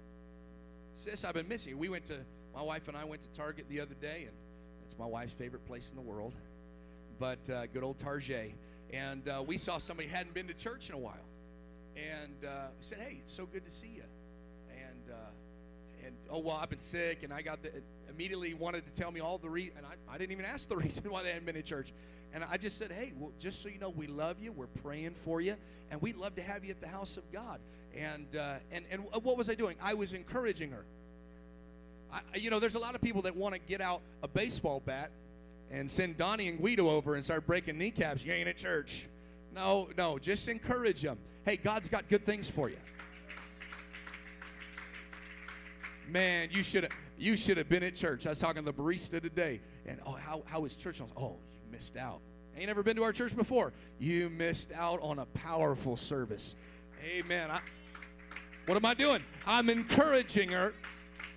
Sis, 0.94 1.24
I've 1.24 1.34
been 1.34 1.48
missing 1.48 1.70
you. 1.70 1.78
We 1.78 1.88
went 1.88 2.04
to, 2.06 2.18
my 2.54 2.62
wife 2.62 2.88
and 2.88 2.96
I 2.96 3.04
went 3.04 3.22
to 3.22 3.28
Target 3.28 3.66
the 3.68 3.80
other 3.80 3.94
day, 3.94 4.26
and 4.26 4.36
it's 4.84 4.98
my 4.98 5.06
wife's 5.06 5.32
favorite 5.32 5.64
place 5.66 5.90
in 5.90 5.96
the 5.96 6.02
world. 6.02 6.34
But 7.18 7.48
uh, 7.48 7.66
good 7.66 7.82
old 7.82 7.98
Target. 7.98 8.52
And 8.92 9.26
uh, 9.28 9.42
we 9.46 9.56
saw 9.56 9.78
somebody 9.78 10.08
hadn't 10.08 10.34
been 10.34 10.48
to 10.48 10.54
church 10.54 10.90
in 10.90 10.94
a 10.94 10.98
while 10.98 11.24
and 11.96 12.44
uh, 12.44 12.68
he 12.78 12.84
said, 12.84 12.98
"Hey, 12.98 13.18
it's 13.20 13.32
so 13.32 13.46
good 13.46 13.64
to 13.64 13.70
see 13.70 13.92
you." 13.96 14.04
And 14.70 15.12
uh, 15.12 16.06
and 16.06 16.14
oh 16.30 16.38
well, 16.38 16.56
I've 16.56 16.70
been 16.70 16.80
sick, 16.80 17.22
and 17.22 17.32
I 17.32 17.42
got 17.42 17.62
the 17.62 17.70
immediately 18.08 18.54
wanted 18.54 18.84
to 18.84 18.92
tell 19.00 19.10
me 19.10 19.20
all 19.20 19.38
the 19.38 19.48
reason, 19.48 19.78
and 19.78 19.86
I, 19.86 20.14
I 20.14 20.18
didn't 20.18 20.32
even 20.32 20.44
ask 20.44 20.68
the 20.68 20.76
reason 20.84 21.10
why 21.10 21.22
they 21.22 21.28
hadn't 21.28 21.46
been 21.46 21.56
in 21.56 21.62
church. 21.62 21.92
And 22.34 22.44
I 22.44 22.56
just 22.56 22.78
said, 22.78 22.90
"Hey, 22.90 23.12
well, 23.18 23.32
just 23.38 23.62
so 23.62 23.68
you 23.68 23.78
know, 23.78 23.90
we 23.90 24.06
love 24.06 24.36
you. 24.40 24.52
We're 24.52 24.66
praying 24.66 25.14
for 25.24 25.40
you, 25.40 25.56
and 25.90 26.00
we'd 26.00 26.16
love 26.16 26.34
to 26.36 26.42
have 26.42 26.64
you 26.64 26.70
at 26.70 26.80
the 26.80 26.88
house 26.88 27.16
of 27.16 27.30
God." 27.32 27.60
And 27.96 28.36
uh, 28.36 28.54
and 28.70 28.84
and 28.90 29.02
what 29.22 29.36
was 29.36 29.50
I 29.50 29.54
doing? 29.54 29.76
I 29.82 29.94
was 29.94 30.12
encouraging 30.12 30.70
her. 30.70 30.84
I, 32.12 32.20
you 32.36 32.50
know, 32.50 32.60
there's 32.60 32.74
a 32.74 32.78
lot 32.78 32.94
of 32.94 33.00
people 33.00 33.22
that 33.22 33.34
want 33.36 33.54
to 33.54 33.60
get 33.60 33.80
out 33.80 34.02
a 34.22 34.28
baseball 34.28 34.82
bat 34.84 35.10
and 35.70 35.90
send 35.90 36.18
Donnie 36.18 36.48
and 36.48 36.58
Guido 36.58 36.90
over 36.90 37.14
and 37.14 37.24
start 37.24 37.46
breaking 37.46 37.78
kneecaps. 37.78 38.24
You 38.24 38.32
ain't 38.32 38.48
at 38.48 38.58
church. 38.58 39.08
No, 39.54 39.88
no, 39.96 40.18
just 40.18 40.48
encourage 40.48 41.02
them. 41.02 41.18
Hey, 41.44 41.56
God's 41.56 41.88
got 41.88 42.08
good 42.08 42.24
things 42.24 42.48
for 42.48 42.70
you. 42.70 42.76
Man, 46.08 46.48
you 46.52 46.62
should 46.62 46.84
have 46.84 46.92
you 47.18 47.36
should 47.36 47.56
have 47.56 47.68
been 47.68 47.84
at 47.84 47.94
church. 47.94 48.26
I 48.26 48.30
was 48.30 48.38
talking 48.38 48.64
to 48.64 48.72
the 48.72 48.72
barista 48.72 49.20
today, 49.20 49.60
and 49.86 50.00
oh, 50.04 50.12
how, 50.12 50.42
how 50.46 50.60
was 50.60 50.74
church? 50.74 51.00
I 51.00 51.04
was, 51.04 51.12
oh, 51.16 51.36
you 51.54 51.70
missed 51.70 51.96
out. 51.96 52.20
Ain't 52.56 52.66
never 52.66 52.82
been 52.82 52.96
to 52.96 53.04
our 53.04 53.12
church 53.12 53.36
before. 53.36 53.72
You 53.98 54.28
missed 54.28 54.72
out 54.72 55.00
on 55.02 55.20
a 55.20 55.26
powerful 55.26 55.96
service. 55.96 56.56
Amen. 57.04 57.50
I, 57.50 57.60
what 58.66 58.76
am 58.76 58.84
I 58.84 58.94
doing? 58.94 59.22
I'm 59.46 59.70
encouraging 59.70 60.50
her 60.50 60.74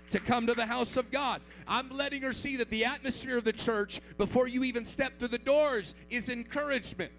to 0.10 0.20
come 0.20 0.48
to 0.48 0.54
the 0.54 0.66
house 0.66 0.98
of 0.98 1.12
God. 1.12 1.42
I'm 1.68 1.90
letting 1.90 2.22
her 2.24 2.34
see 2.34 2.58
that 2.58 2.70
the 2.70 2.86
atmosphere 2.86 3.38
of 3.38 3.44
the 3.44 3.54
church 3.54 4.02
before 4.18 4.48
you 4.48 4.64
even 4.64 4.86
step 4.86 5.20
through 5.20 5.30
the 5.30 5.38
doors 5.38 5.96
is 6.10 6.30
encouragement. 6.30 7.12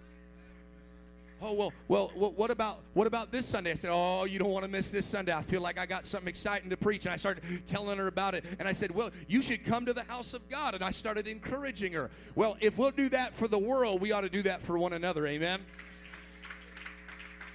Oh 1.43 1.52
well, 1.52 1.73
well, 1.87 2.11
what 2.14 2.50
about 2.50 2.81
what 2.95 3.07
about 3.07 3.31
this 3.31 3.45
Sunday? 3.45 3.73
I 3.73 3.75
said, 3.75 3.90
Oh, 3.93 4.25
you 4.25 4.38
don't 4.38 4.50
want 4.50 4.64
to 4.64 4.71
miss 4.71 4.88
this 4.88 5.05
Sunday. 5.05 5.35
I 5.35 5.43
feel 5.43 5.61
like 5.61 5.78
I 5.78 5.85
got 5.85 6.07
something 6.07 6.28
exciting 6.28 6.71
to 6.71 6.78
preach, 6.78 7.05
and 7.05 7.12
I 7.12 7.16
started 7.16 7.43
telling 7.66 7.99
her 7.99 8.07
about 8.07 8.35
it. 8.35 8.45
And 8.59 8.66
I 8.66 8.73
said, 8.73 8.90
Well, 8.90 9.11
you 9.28 9.43
should 9.43 9.64
come 9.64 9.85
to 9.85 9.93
the 9.93 10.05
house 10.05 10.33
of 10.33 10.49
God. 10.49 10.75
And 10.75 10.83
I 10.83 10.90
started 10.90 11.26
encouraging 11.26 11.93
her. 11.93 12.11
Well, 12.37 12.57
if 12.61 12.78
we'll 12.78 12.90
do 12.90 13.11
that 13.11 13.35
for 13.35 13.49
the 13.49 13.59
world, 13.59 14.00
we 14.00 14.12
ought 14.12 14.23
to 14.23 14.31
do 14.31 14.43
that 14.45 14.62
for 14.62 14.78
one 14.78 14.95
another. 14.95 15.26
Amen. 15.26 15.61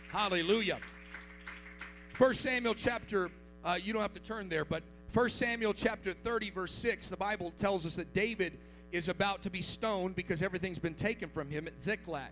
Hallelujah. 0.09 0.77
First 2.13 2.41
Samuel 2.41 2.75
chapter. 2.75 3.31
Uh, 3.63 3.79
you 3.81 3.93
don't 3.93 4.01
have 4.01 4.13
to 4.13 4.19
turn 4.19 4.47
there, 4.47 4.65
but 4.65 4.83
First 5.09 5.37
Samuel 5.37 5.73
chapter 5.73 6.13
30, 6.13 6.49
verse 6.51 6.71
6, 6.71 7.09
the 7.09 7.17
Bible 7.17 7.51
tells 7.57 7.85
us 7.85 7.95
that 7.95 8.13
David 8.13 8.57
is 8.91 9.07
about 9.07 9.41
to 9.43 9.49
be 9.49 9.61
stoned 9.61 10.15
because 10.15 10.41
everything's 10.41 10.79
been 10.79 10.95
taken 10.95 11.29
from 11.29 11.49
him 11.49 11.67
at 11.67 11.79
Ziklag 11.79 12.31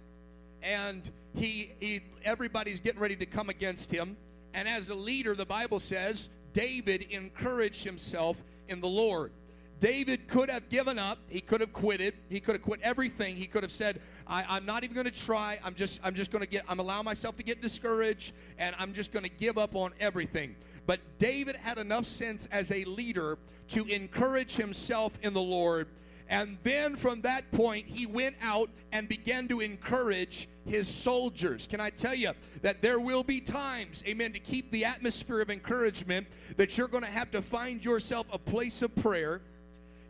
and 0.64 1.10
he, 1.34 1.72
he 1.80 2.02
everybody's 2.24 2.80
getting 2.80 3.00
ready 3.00 3.16
to 3.16 3.26
come 3.26 3.50
against 3.50 3.92
him. 3.92 4.18
And 4.54 4.68
as 4.68 4.90
a 4.90 4.96
leader, 4.96 5.36
the 5.36 5.46
Bible 5.46 5.80
says 5.80 6.30
David 6.54 7.04
encouraged 7.10 7.84
himself 7.84 8.44
in 8.68 8.82
the 8.82 8.88
Lord. 8.88 9.32
David 9.80 10.28
could 10.28 10.50
have 10.50 10.68
given 10.70 11.00
up. 11.00 11.20
He 11.30 11.40
could 11.40 11.62
have 11.62 11.72
quitted. 11.72 12.14
He 12.30 12.40
could 12.40 12.56
have 12.56 12.62
quit 12.62 12.82
everything. 12.82 13.38
He 13.38 13.48
could 13.48 13.64
have 13.64 13.72
said, 13.72 14.02
I, 14.28 14.58
am 14.58 14.66
not 14.66 14.84
even 14.84 14.94
going 14.94 15.06
to 15.06 15.12
try. 15.12 15.58
I'm 15.64 15.74
just, 15.74 16.02
I'm 16.04 16.14
just 16.14 16.32
going 16.32 16.44
to 16.44 16.50
get, 16.50 16.64
I'm 16.68 16.80
allowing 16.80 17.06
myself 17.06 17.38
to 17.38 17.44
get 17.44 17.62
discouraged, 17.62 18.34
and 18.58 18.76
I'm 18.78 18.92
just 18.92 19.14
going 19.14 19.24
to 19.24 19.30
give 19.30 19.58
up 19.58 19.76
on 19.76 19.94
everything. 20.00 20.56
But 20.86 21.00
David 21.18 21.56
had 21.56 21.78
enough 21.78 22.06
sense 22.06 22.48
as 22.52 22.72
a 22.72 22.84
leader 22.86 23.38
to 23.70 23.86
encourage 23.86 24.56
himself 24.58 25.18
in 25.22 25.34
the 25.34 25.42
Lord 25.42 25.88
And 26.30 26.60
then 26.64 26.96
from 26.96 27.22
that 27.22 27.52
point, 27.52 27.88
he 27.88 28.06
went 28.06 28.36
out 28.42 28.70
and 28.92 29.10
began 29.10 29.48
to 29.48 29.62
encourage 29.62 30.48
his 30.64 30.88
soldiers. 30.88 31.66
Can 31.66 31.82
I 31.82 31.90
tell 31.90 32.14
you 32.14 32.34
that 32.62 32.84
there 32.84 33.00
will 33.00 33.24
be 33.24 33.42
times, 33.42 34.04
amen, 34.08 34.34
to 34.34 34.40
keep 34.40 34.72
the 34.72 34.86
atmosphere 34.86 35.42
of 35.42 35.50
encouragement, 35.50 36.28
that 36.56 36.78
you're 36.78 36.88
going 36.88 37.04
to 37.04 37.10
have 37.10 37.32
to 37.32 37.42
find 37.42 37.84
yourself 37.84 38.28
a 38.32 38.38
place 38.38 38.84
of 38.84 38.96
prayer. 38.96 39.42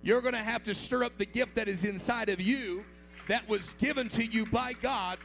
You're 0.02 0.22
going 0.22 0.34
to 0.34 0.40
have 0.40 0.64
to 0.66 0.76
stir 0.76 1.06
up 1.06 1.18
the 1.18 1.26
gift 1.26 1.56
that 1.56 1.70
is 1.70 1.86
inside 1.86 2.28
of 2.28 2.42
you 2.42 2.84
that 3.30 3.48
was 3.48 3.74
given 3.74 4.10
to 4.10 4.26
you 4.26 4.46
by 4.46 4.74
God. 4.74 5.20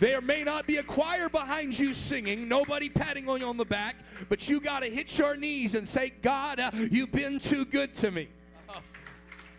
There 0.00 0.22
may 0.22 0.42
not 0.42 0.66
be 0.66 0.78
a 0.78 0.82
choir 0.82 1.28
behind 1.28 1.78
you 1.78 1.92
singing, 1.92 2.48
nobody 2.48 2.88
patting 2.88 3.28
on 3.28 3.40
you 3.40 3.46
on 3.46 3.56
the 3.58 3.64
back, 3.64 3.96
but 4.30 4.48
you 4.48 4.58
got 4.58 4.82
to 4.82 4.88
hit 4.88 5.16
your 5.18 5.36
knees 5.36 5.74
and 5.74 5.86
say, 5.86 6.12
God, 6.22 6.60
uh, 6.60 6.70
you've 6.90 7.12
been 7.12 7.38
too 7.38 7.66
good 7.66 7.92
to 7.94 8.10
me. 8.10 8.28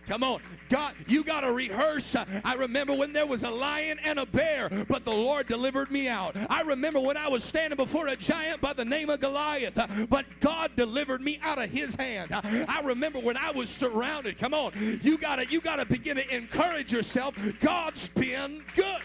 Come 0.07 0.23
on. 0.23 0.41
God, 0.69 0.95
you 1.07 1.23
got 1.23 1.41
to 1.41 1.51
rehearse. 1.51 2.15
I 2.15 2.55
remember 2.55 2.93
when 2.93 3.13
there 3.13 3.25
was 3.25 3.43
a 3.43 3.49
lion 3.49 3.99
and 4.03 4.19
a 4.19 4.25
bear, 4.25 4.69
but 4.89 5.03
the 5.03 5.13
Lord 5.13 5.47
delivered 5.47 5.91
me 5.91 6.07
out. 6.07 6.35
I 6.49 6.61
remember 6.61 6.99
when 6.99 7.15
I 7.15 7.27
was 7.27 7.43
standing 7.43 7.77
before 7.77 8.07
a 8.07 8.15
giant 8.15 8.59
by 8.59 8.73
the 8.73 8.83
name 8.83 9.09
of 9.09 9.21
Goliath, 9.21 9.79
but 10.09 10.25
God 10.39 10.75
delivered 10.75 11.21
me 11.21 11.39
out 11.41 11.61
of 11.61 11.69
his 11.69 11.95
hand. 11.95 12.31
I 12.33 12.81
remember 12.83 13.19
when 13.19 13.37
I 13.37 13.51
was 13.51 13.69
surrounded. 13.69 14.37
Come 14.37 14.53
on. 14.53 14.73
You 15.01 15.17
got 15.17 15.37
to 15.37 15.45
you 15.45 15.61
got 15.61 15.77
to 15.77 15.85
begin 15.85 16.17
to 16.17 16.35
encourage 16.35 16.91
yourself. 16.91 17.35
God's 17.59 18.09
been 18.09 18.63
good. 18.75 19.01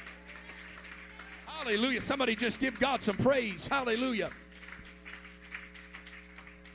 Hallelujah. 1.46 2.00
Somebody 2.00 2.34
just 2.34 2.60
give 2.60 2.78
God 2.80 3.02
some 3.02 3.16
praise. 3.16 3.68
Hallelujah. 3.68 4.30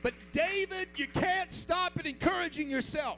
But 0.02 0.14
David, 0.34 0.90
you 0.96 1.08
can't 1.08 1.52
stop 1.52 1.94
at 1.98 2.06
encouraging 2.06 2.70
yourself. 2.70 3.18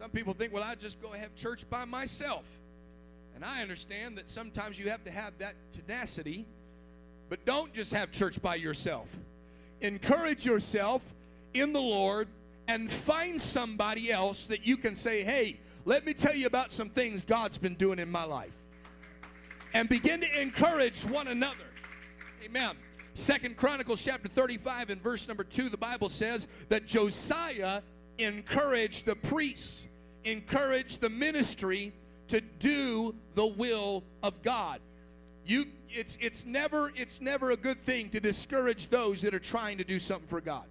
Some 0.00 0.08
people 0.08 0.32
think, 0.32 0.54
well, 0.54 0.62
I 0.62 0.76
just 0.76 0.98
go 1.02 1.10
have 1.10 1.34
church 1.34 1.68
by 1.68 1.84
myself. 1.84 2.46
And 3.34 3.44
I 3.44 3.60
understand 3.60 4.16
that 4.16 4.30
sometimes 4.30 4.78
you 4.78 4.88
have 4.88 5.04
to 5.04 5.10
have 5.10 5.36
that 5.40 5.54
tenacity, 5.72 6.46
but 7.28 7.44
don't 7.44 7.70
just 7.74 7.92
have 7.92 8.10
church 8.10 8.40
by 8.40 8.54
yourself. 8.54 9.08
Encourage 9.82 10.46
yourself 10.46 11.02
in 11.52 11.74
the 11.74 11.82
Lord 11.82 12.28
and 12.66 12.90
find 12.90 13.38
somebody 13.38 14.10
else 14.10 14.46
that 14.46 14.66
you 14.66 14.78
can 14.78 14.94
say, 14.94 15.22
hey, 15.22 15.60
let 15.84 16.06
me 16.06 16.14
tell 16.14 16.34
you 16.34 16.46
about 16.46 16.72
some 16.72 16.88
things 16.88 17.20
God's 17.20 17.58
been 17.58 17.74
doing 17.74 17.98
in 17.98 18.10
my 18.10 18.24
life. 18.24 18.56
And 19.74 19.86
begin 19.86 20.22
to 20.22 20.40
encourage 20.40 21.04
one 21.04 21.28
another. 21.28 21.66
Amen. 22.42 22.74
Second 23.12 23.58
Chronicles 23.58 24.02
chapter 24.02 24.28
35 24.28 24.88
and 24.88 25.02
verse 25.02 25.28
number 25.28 25.44
2, 25.44 25.68
the 25.68 25.76
Bible 25.76 26.08
says 26.08 26.46
that 26.70 26.86
Josiah 26.86 27.82
encouraged 28.18 29.06
the 29.06 29.16
priests, 29.16 29.86
encouraged 30.24 31.00
the 31.00 31.10
ministry 31.10 31.92
to 32.28 32.40
do 32.40 33.14
the 33.34 33.46
will 33.46 34.04
of 34.22 34.40
God. 34.42 34.80
You 35.44 35.66
it's 35.88 36.16
it's 36.20 36.46
never 36.46 36.92
it's 36.94 37.20
never 37.20 37.50
a 37.50 37.56
good 37.56 37.80
thing 37.80 38.08
to 38.10 38.20
discourage 38.20 38.88
those 38.88 39.20
that 39.22 39.34
are 39.34 39.40
trying 39.40 39.78
to 39.78 39.84
do 39.84 39.98
something 39.98 40.28
for 40.28 40.40
God. 40.40 40.64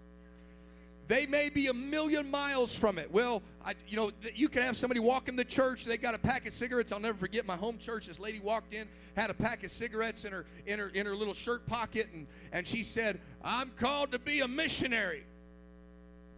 They 1.09 1.25
may 1.25 1.49
be 1.49 1.67
a 1.67 1.73
million 1.73 2.29
miles 2.29 2.75
from 2.75 2.99
it. 2.99 3.11
Well, 3.11 3.41
I, 3.65 3.73
you 3.87 3.97
know, 3.97 4.11
you 4.35 4.47
can 4.47 4.61
have 4.61 4.77
somebody 4.77 4.99
walk 4.99 5.27
in 5.27 5.35
the 5.35 5.43
church. 5.43 5.83
They 5.83 5.97
got 5.97 6.13
a 6.13 6.19
pack 6.19 6.45
of 6.45 6.53
cigarettes. 6.53 6.91
I'll 6.91 6.99
never 6.99 7.17
forget 7.17 7.47
my 7.47 7.55
home 7.55 7.79
church. 7.79 8.05
This 8.05 8.19
lady 8.19 8.39
walked 8.39 8.75
in, 8.75 8.87
had 9.15 9.31
a 9.31 9.33
pack 9.33 9.63
of 9.63 9.71
cigarettes 9.71 10.23
in 10.23 10.31
her 10.31 10.45
in 10.67 10.77
her 10.77 10.89
in 10.89 11.07
her 11.07 11.15
little 11.15 11.33
shirt 11.33 11.65
pocket, 11.65 12.09
and 12.13 12.27
and 12.51 12.65
she 12.65 12.83
said, 12.83 13.19
"I'm 13.43 13.71
called 13.71 14.11
to 14.11 14.19
be 14.19 14.41
a 14.41 14.47
missionary." 14.47 15.25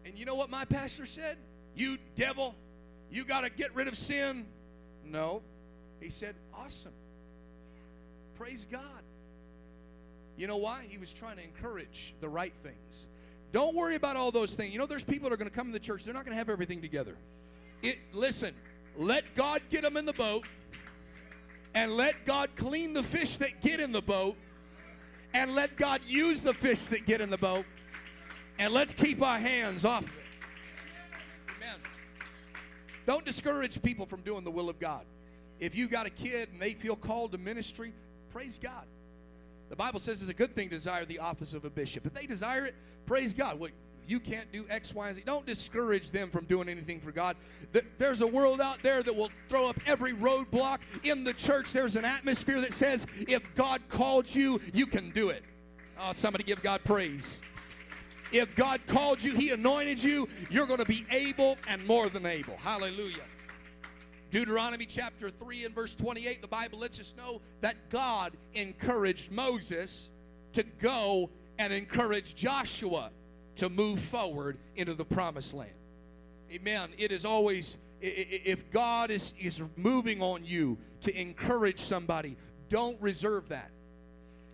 And 0.06 0.18
you 0.18 0.26
know 0.26 0.36
what 0.36 0.50
my 0.50 0.64
pastor 0.64 1.06
said? 1.06 1.38
You 1.76 1.98
devil, 2.16 2.56
you 3.12 3.26
got 3.26 3.42
to 3.42 3.50
get 3.50 3.74
rid 3.76 3.88
of 3.88 3.96
sin. 3.96 4.48
No, 5.06 5.42
he 6.00 6.10
said, 6.10 6.36
"Awesome, 6.54 6.94
praise 8.36 8.66
God." 8.72 9.04
You 10.38 10.48
know 10.48 10.58
why? 10.58 10.86
He 10.88 10.98
was 10.98 11.14
trying 11.14 11.38
to 11.38 11.44
encourage 11.44 12.16
the 12.22 12.30
right 12.30 12.54
things. 12.64 13.08
Don't 13.52 13.76
worry 13.76 13.96
about 13.96 14.16
all 14.16 14.32
those 14.32 14.54
things. 14.54 14.72
You 14.72 14.80
know, 14.80 14.86
there's 14.86 15.04
people 15.04 15.30
that 15.30 15.34
are 15.34 15.38
going 15.38 15.50
to 15.50 15.56
come 15.56 15.68
to 15.68 15.74
the 15.74 15.80
church, 15.80 16.04
they're 16.04 16.14
not 16.14 16.26
going 16.26 16.34
to 16.34 16.38
have 16.38 16.50
everything 16.50 16.82
together. 16.82 17.18
It, 17.82 17.98
listen, 18.14 18.56
let 18.98 19.36
God 19.36 19.62
get 19.70 19.82
them 19.82 19.98
in 19.98 20.06
the 20.06 20.14
boat 20.14 20.46
and 21.74 21.92
let 21.94 22.26
God 22.26 22.50
clean 22.56 22.94
the 22.94 23.04
fish 23.04 23.38
that 23.38 23.62
get 23.62 23.80
in 23.80 23.92
the 23.92 24.02
boat 24.02 24.36
and 25.34 25.56
let 25.56 25.78
God 25.78 26.02
use 26.06 26.42
the 26.42 26.54
fish 26.54 26.86
that 26.86 27.06
get 27.06 27.22
in 27.22 27.30
the 27.30 27.38
boat 27.38 27.66
and 28.60 28.74
let's 28.74 28.94
keep 28.94 29.22
our 29.22 29.40
hands 29.40 29.86
off. 29.86 30.06
Don't 33.06 33.26
discourage 33.26 33.82
people 33.82 34.06
from 34.06 34.22
doing 34.22 34.44
the 34.44 34.52
will 34.52 34.70
of 34.70 34.80
God. 34.80 35.06
If 35.60 35.76
you 35.76 35.88
got 35.88 36.06
a 36.06 36.10
kid 36.10 36.50
and 36.52 36.62
they 36.62 36.74
feel 36.74 36.96
called 36.96 37.32
to 37.34 37.38
ministry, 37.38 37.94
praise 38.32 38.58
God. 38.58 38.86
The 39.70 39.76
Bible 39.76 40.00
says 40.00 40.22
it's 40.22 40.30
a 40.30 40.34
good 40.34 40.54
thing 40.54 40.70
to 40.70 40.76
desire 40.76 41.06
the 41.06 41.20
office 41.20 41.54
of 41.54 41.64
a 41.64 41.70
bishop. 41.70 42.06
If 42.06 42.14
they 42.14 42.26
desire 42.26 42.66
it, 42.66 42.76
praise 43.06 43.34
God. 43.34 43.62
You 44.08 44.20
can't 44.20 44.52
do 44.52 44.66
X, 44.70 44.94
Y, 44.94 45.08
and 45.08 45.16
Z. 45.16 45.24
Don't 45.26 45.46
discourage 45.46 46.12
them 46.12 46.30
from 46.30 46.46
doing 46.46 46.68
anything 46.68 47.00
for 47.00 47.12
God. 47.12 47.38
There's 47.98 48.22
a 48.22 48.28
world 48.28 48.60
out 48.60 48.80
there 48.84 49.02
that 49.04 49.16
will 49.16 49.30
throw 49.48 49.70
up 49.70 49.80
every 49.86 50.14
roadblock. 50.14 50.80
In 51.04 51.24
the 51.24 51.32
church, 51.32 51.72
there's 51.72 51.96
an 51.96 52.04
atmosphere 52.04 52.60
that 52.60 52.74
says 52.74 53.08
if 53.28 53.42
God 53.56 53.82
called 53.88 54.34
you, 54.34 54.60
you 54.74 54.86
can 54.86 55.12
do 55.12 55.30
it. 55.30 55.44
Oh, 55.98 56.12
somebody 56.12 56.44
give 56.44 56.62
God 56.62 56.84
praise. 56.84 57.42
If 58.32 58.56
God 58.56 58.82
called 58.88 59.24
you, 59.24 59.34
He 59.34 59.50
anointed 59.50 60.02
you, 60.02 60.28
you're 60.50 60.68
going 60.68 60.80
to 60.80 60.86
be 60.86 61.06
able 61.12 61.58
and 61.68 61.86
more 61.86 62.10
than 62.10 62.26
able. 62.26 62.58
Hallelujah. 62.58 63.24
Deuteronomy 64.32 64.86
chapter 64.86 65.30
3 65.30 65.66
and 65.66 65.76
verse 65.76 65.94
28, 65.94 66.42
the 66.42 66.48
Bible 66.48 66.80
lets 66.80 67.00
us 67.00 67.14
know 67.18 67.42
that 67.60 67.90
God 67.90 68.32
encouraged 68.54 69.30
Moses 69.32 70.10
to 70.54 70.64
go 70.64 71.30
and 71.60 71.74
encourage 71.74 72.34
Joshua 72.36 73.12
to 73.58 73.70
move 73.70 74.00
forward 74.00 74.58
into 74.78 74.94
the 74.94 75.04
promised 75.04 75.54
land. 75.54 75.72
Amen. 76.50 76.90
It 76.98 77.12
is 77.12 77.26
always, 77.26 77.78
if 78.00 78.70
God 78.72 79.12
is, 79.12 79.34
is 79.38 79.62
moving 79.76 80.22
on 80.22 80.46
you 80.46 80.78
to 81.02 81.20
encourage 81.20 81.80
somebody, 81.80 82.38
don't 82.70 83.00
reserve 83.02 83.50
that. 83.50 83.72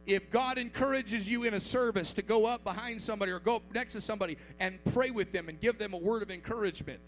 If 0.08 0.32
God 0.32 0.58
encourages 0.58 1.30
you 1.30 1.43
in 1.43 1.54
a 1.54 1.60
service 1.60 2.13
to 2.13 2.22
go 2.22 2.46
up 2.46 2.63
behind 2.63 3.02
somebody 3.02 3.32
or 3.32 3.39
go 3.39 3.58
up 3.58 3.63
next 3.74 3.91
to 3.91 4.02
somebody 4.02 4.38
and 4.60 4.80
pray 4.93 5.12
with 5.12 5.34
them 5.34 5.50
and 5.50 5.60
give 5.60 5.78
them 5.78 5.93
a 5.93 5.98
word 5.98 6.24
of 6.24 6.32
encouragement, 6.32 7.02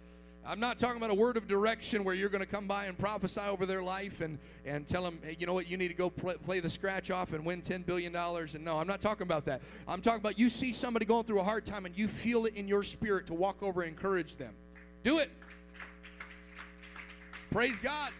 I'm 0.46 0.60
not 0.60 0.80
talking 0.80 0.98
about 0.98 1.10
a 1.10 1.16
word 1.16 1.38
of 1.38 1.48
direction 1.48 2.04
where 2.04 2.14
you're 2.14 2.30
going 2.30 2.44
to 2.44 2.50
come 2.50 2.68
by 2.68 2.86
and 2.86 2.98
prophesy 2.98 3.40
over 3.42 3.66
their 3.66 3.82
life 3.82 4.20
and, 4.20 4.38
and 4.66 4.86
tell 4.86 5.04
them, 5.04 5.20
hey, 5.24 5.38
you 5.40 5.46
know 5.46 5.54
what, 5.54 5.70
you 5.70 5.78
need 5.78 5.88
to 5.90 5.94
go 5.94 6.10
play, 6.10 6.36
play 6.36 6.60
the 6.60 6.70
scratch 6.70 7.10
off 7.10 7.32
and 7.32 7.46
win 7.46 7.62
$10 7.62 7.86
billion. 7.86 8.14
And 8.14 8.66
no, 8.66 8.78
I'm 8.78 8.88
not 8.88 9.00
talking 9.00 9.24
about 9.24 9.46
that. 9.46 9.62
I'm 9.88 10.02
talking 10.02 10.20
about 10.20 10.38
you 10.38 10.50
see 10.50 10.74
somebody 10.74 11.06
going 11.06 11.24
through 11.24 11.40
a 11.40 11.44
hard 11.44 11.66
time 11.66 11.86
and 11.86 11.98
you 11.98 12.10
feel 12.10 12.46
it 12.46 12.56
in 12.56 12.68
your 12.68 12.84
spirit 12.84 13.28
to 13.28 13.34
walk 13.34 13.64
over 13.64 13.82
and 13.84 13.92
encourage 13.92 14.36
them. 14.36 14.54
Do 15.04 15.20
it. 15.20 15.32
Praise 17.52 17.80
God. 17.80 18.12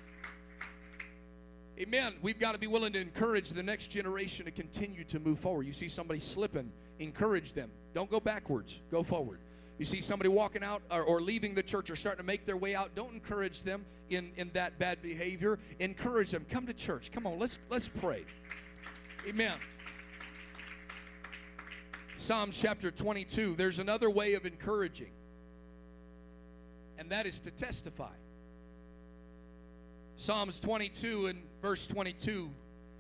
Amen. 1.82 2.16
We've 2.22 2.40
got 2.40 2.52
to 2.52 2.60
be 2.60 2.68
willing 2.68 2.92
to 2.94 3.00
encourage 3.00 3.52
the 3.52 3.64
next 3.64 3.88
generation 3.88 4.46
to 4.46 4.52
continue 4.52 5.06
to 5.06 5.20
move 5.20 5.40
forward. 5.40 5.66
You 5.66 5.72
see 5.72 5.88
somebody 5.88 6.20
slipping, 6.20 6.72
encourage 7.00 7.54
them. 7.54 7.72
Don't 7.94 8.12
go 8.12 8.20
backwards, 8.20 8.82
go 8.92 9.02
forward. 9.02 9.40
You 9.78 9.86
see 9.86 10.02
somebody 10.02 10.28
walking 10.28 10.62
out 10.62 10.82
or, 10.92 11.04
or, 11.04 11.22
leaving 11.22 11.56
the 11.56 11.64
church 11.64 11.90
or 11.90 11.96
starting 11.96 12.20
to 12.20 12.26
make 12.26 12.46
their 12.46 12.58
way 12.58 12.76
out, 12.76 12.94
don't 12.96 13.14
encourage 13.14 13.64
them 13.64 13.86
in, 14.10 14.32
in 14.36 14.52
that 14.54 14.78
bad 14.78 15.02
behavior. 15.02 15.58
Encourage 15.80 16.32
them. 16.32 16.46
Come 16.50 16.68
to 16.68 16.74
church. 16.74 17.14
Come 17.14 17.26
on, 17.26 17.40
let's 17.40 17.60
let's 17.70 17.88
pray. 17.88 18.26
Amen. 19.26 19.58
Psalms 22.16 22.60
chapter 22.60 22.92
22, 22.92 23.56
there's 23.56 23.80
another 23.80 24.10
way 24.10 24.34
of 24.34 24.46
encouraging, 24.46 25.12
and 26.98 27.10
that 27.10 27.26
is 27.26 27.40
to 27.40 27.52
testify. 27.52 28.12
Psalms 30.20 30.60
22 30.60 31.28
and 31.28 31.42
verse 31.62 31.88
22, 31.88 32.52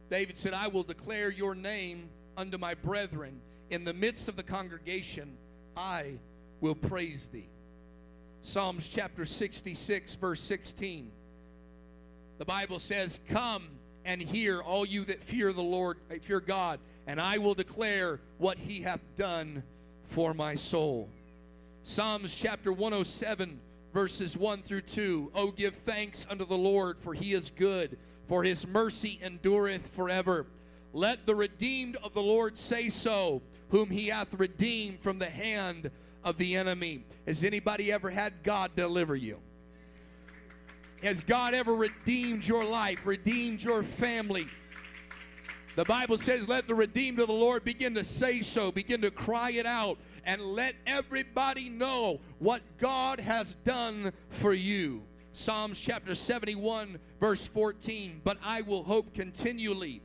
David 0.10 0.38
said, 0.38 0.54
I 0.54 0.70
will 0.70 0.84
declare 0.84 1.30
your 1.30 1.54
name 1.54 2.10
unto 2.38 2.58
my 2.58 2.74
brethren. 2.74 3.42
In 3.72 3.84
the 3.84 3.92
midst 3.94 4.30
of 4.30 4.38
the 4.38 4.42
congregation, 4.42 5.36
I 5.76 6.14
will 6.62 6.76
praise 6.76 7.28
thee. 7.28 7.50
Psalms 8.40 8.88
chapter 8.88 9.26
66, 9.26 10.16
verse 10.16 10.40
16. 10.40 11.12
The 12.38 12.46
Bible 12.46 12.80
says, 12.80 13.20
Come 13.28 13.68
and 14.06 14.22
hear, 14.22 14.62
all 14.62 14.86
you 14.86 15.04
that 15.04 15.22
fear 15.22 15.52
the 15.52 15.62
Lord, 15.62 15.98
fear 16.22 16.40
God, 16.40 16.80
and 17.06 17.20
I 17.20 17.38
will 17.38 17.54
declare 17.54 18.22
what 18.38 18.58
he 18.58 18.80
hath 18.80 19.02
done 19.18 19.62
for 20.06 20.34
my 20.34 20.56
soul. 20.56 21.10
Psalms 21.84 22.34
chapter 22.34 22.72
107, 22.72 23.60
verses 23.94 24.38
1 24.38 24.62
through 24.62 24.82
2. 24.82 25.32
Oh, 25.34 25.52
give 25.52 25.76
thanks 25.76 26.26
unto 26.30 26.46
the 26.46 26.58
Lord, 26.58 26.98
for 26.98 27.14
he 27.14 27.34
is 27.34 27.52
good, 27.52 27.98
for 28.28 28.44
his 28.44 28.68
mercy 28.68 29.20
endureth 29.24 29.88
forever. 29.88 30.48
Let 30.94 31.26
the 31.26 31.36
redeemed 31.36 31.98
of 32.04 32.14
the 32.14 32.22
Lord 32.22 32.58
say 32.58 32.90
so, 32.90 33.42
whom 33.70 33.90
he 33.90 34.08
hath 34.08 34.34
redeemed 34.34 35.02
from 35.02 35.20
the 35.20 35.30
hand 35.30 35.92
of 36.24 36.38
the 36.38 36.56
enemy. 36.56 37.06
Has 37.28 37.44
anybody 37.44 37.92
ever 37.92 38.10
had 38.10 38.44
God 38.44 38.76
deliver 38.76 39.16
you? 39.16 39.40
Has 41.04 41.22
God 41.22 41.54
ever 41.54 41.76
redeemed 41.76 42.46
your 42.46 42.66
life, 42.66 43.00
redeemed 43.06 43.64
your 43.64 43.84
family? 43.84 44.48
The 45.76 45.86
Bible 45.86 46.18
says, 46.18 46.50
Let 46.50 46.68
the 46.68 46.76
redeemed 46.76 47.20
of 47.20 47.28
the 47.28 47.34
Lord 47.34 47.64
begin 47.64 47.94
to 47.96 48.04
say 48.04 48.42
so, 48.42 48.72
begin 48.72 49.02
to 49.02 49.12
cry 49.12 49.52
it 49.52 49.66
out, 49.66 49.98
and 50.26 50.42
let 50.42 50.76
everybody 50.88 51.70
know 51.70 52.20
what 52.40 52.62
God 52.78 53.20
has 53.20 53.56
done 53.64 54.12
for 54.30 54.54
you. 54.54 55.04
Psalms 55.34 55.80
chapter 55.80 56.16
71, 56.16 57.00
verse 57.20 57.48
14. 57.48 58.22
But 58.24 58.38
I 58.44 58.62
will 58.62 58.84
hope 58.84 59.14
continually 59.14 60.02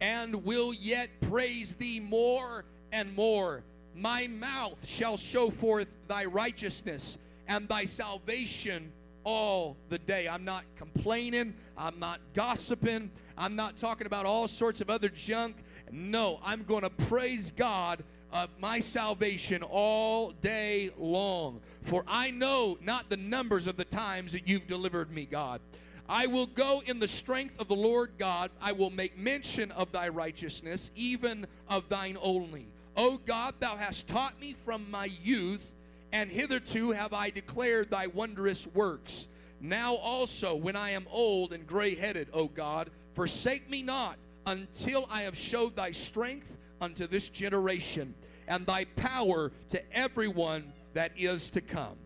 and 0.00 0.44
will 0.44 0.74
yet 0.74 1.08
praise 1.22 1.74
thee 1.74 2.00
more 2.00 2.64
and 2.92 3.14
more. 3.14 3.64
My 3.94 4.26
mouth 4.26 4.86
shall 4.86 5.16
show 5.16 5.50
forth 5.50 5.88
thy 6.06 6.26
righteousness 6.26 7.18
and 7.48 7.68
thy 7.68 7.84
salvation 7.84 8.92
all 9.24 9.76
the 9.88 9.98
day. 9.98 10.28
I'm 10.28 10.44
not 10.44 10.64
complaining. 10.76 11.54
I'm 11.76 11.98
not 11.98 12.20
gossiping. 12.34 13.10
I'm 13.36 13.56
not 13.56 13.76
talking 13.76 14.06
about 14.06 14.26
all 14.26 14.48
sorts 14.48 14.80
of 14.80 14.90
other 14.90 15.08
junk. 15.08 15.56
No, 15.90 16.40
I'm 16.44 16.62
going 16.62 16.82
to 16.82 16.90
praise 16.90 17.50
God 17.56 18.04
of 18.36 18.50
my 18.60 18.78
salvation 18.80 19.62
all 19.62 20.32
day 20.42 20.90
long. 20.98 21.58
For 21.82 22.04
I 22.06 22.30
know 22.30 22.76
not 22.82 23.08
the 23.08 23.16
numbers 23.16 23.66
of 23.66 23.76
the 23.76 23.84
times 23.84 24.32
that 24.32 24.46
you've 24.46 24.66
delivered 24.66 25.10
me, 25.10 25.24
God. 25.24 25.60
I 26.08 26.26
will 26.26 26.46
go 26.46 26.82
in 26.86 26.98
the 26.98 27.08
strength 27.08 27.58
of 27.58 27.66
the 27.66 27.74
Lord 27.74 28.10
God. 28.18 28.50
I 28.60 28.72
will 28.72 28.90
make 28.90 29.16
mention 29.16 29.70
of 29.72 29.90
thy 29.90 30.08
righteousness, 30.08 30.90
even 30.94 31.46
of 31.68 31.88
thine 31.88 32.18
only. 32.20 32.66
O 32.96 33.16
God, 33.16 33.54
thou 33.58 33.74
hast 33.74 34.06
taught 34.06 34.38
me 34.38 34.52
from 34.52 34.88
my 34.90 35.08
youth, 35.22 35.72
and 36.12 36.30
hitherto 36.30 36.92
have 36.92 37.14
I 37.14 37.30
declared 37.30 37.90
thy 37.90 38.06
wondrous 38.08 38.66
works. 38.68 39.28
Now 39.62 39.94
also, 39.94 40.54
when 40.54 40.76
I 40.76 40.90
am 40.90 41.06
old 41.10 41.54
and 41.54 41.66
gray 41.66 41.94
headed, 41.94 42.28
O 42.34 42.48
God, 42.48 42.90
forsake 43.14 43.68
me 43.70 43.82
not 43.82 44.16
until 44.46 45.08
I 45.10 45.22
have 45.22 45.36
showed 45.36 45.74
thy 45.74 45.90
strength 45.90 46.56
unto 46.80 47.06
this 47.06 47.28
generation 47.28 48.14
and 48.48 48.66
thy 48.66 48.84
power 48.84 49.52
to 49.70 49.96
everyone 49.96 50.72
that 50.94 51.12
is 51.16 51.50
to 51.50 51.60
come. 51.60 51.96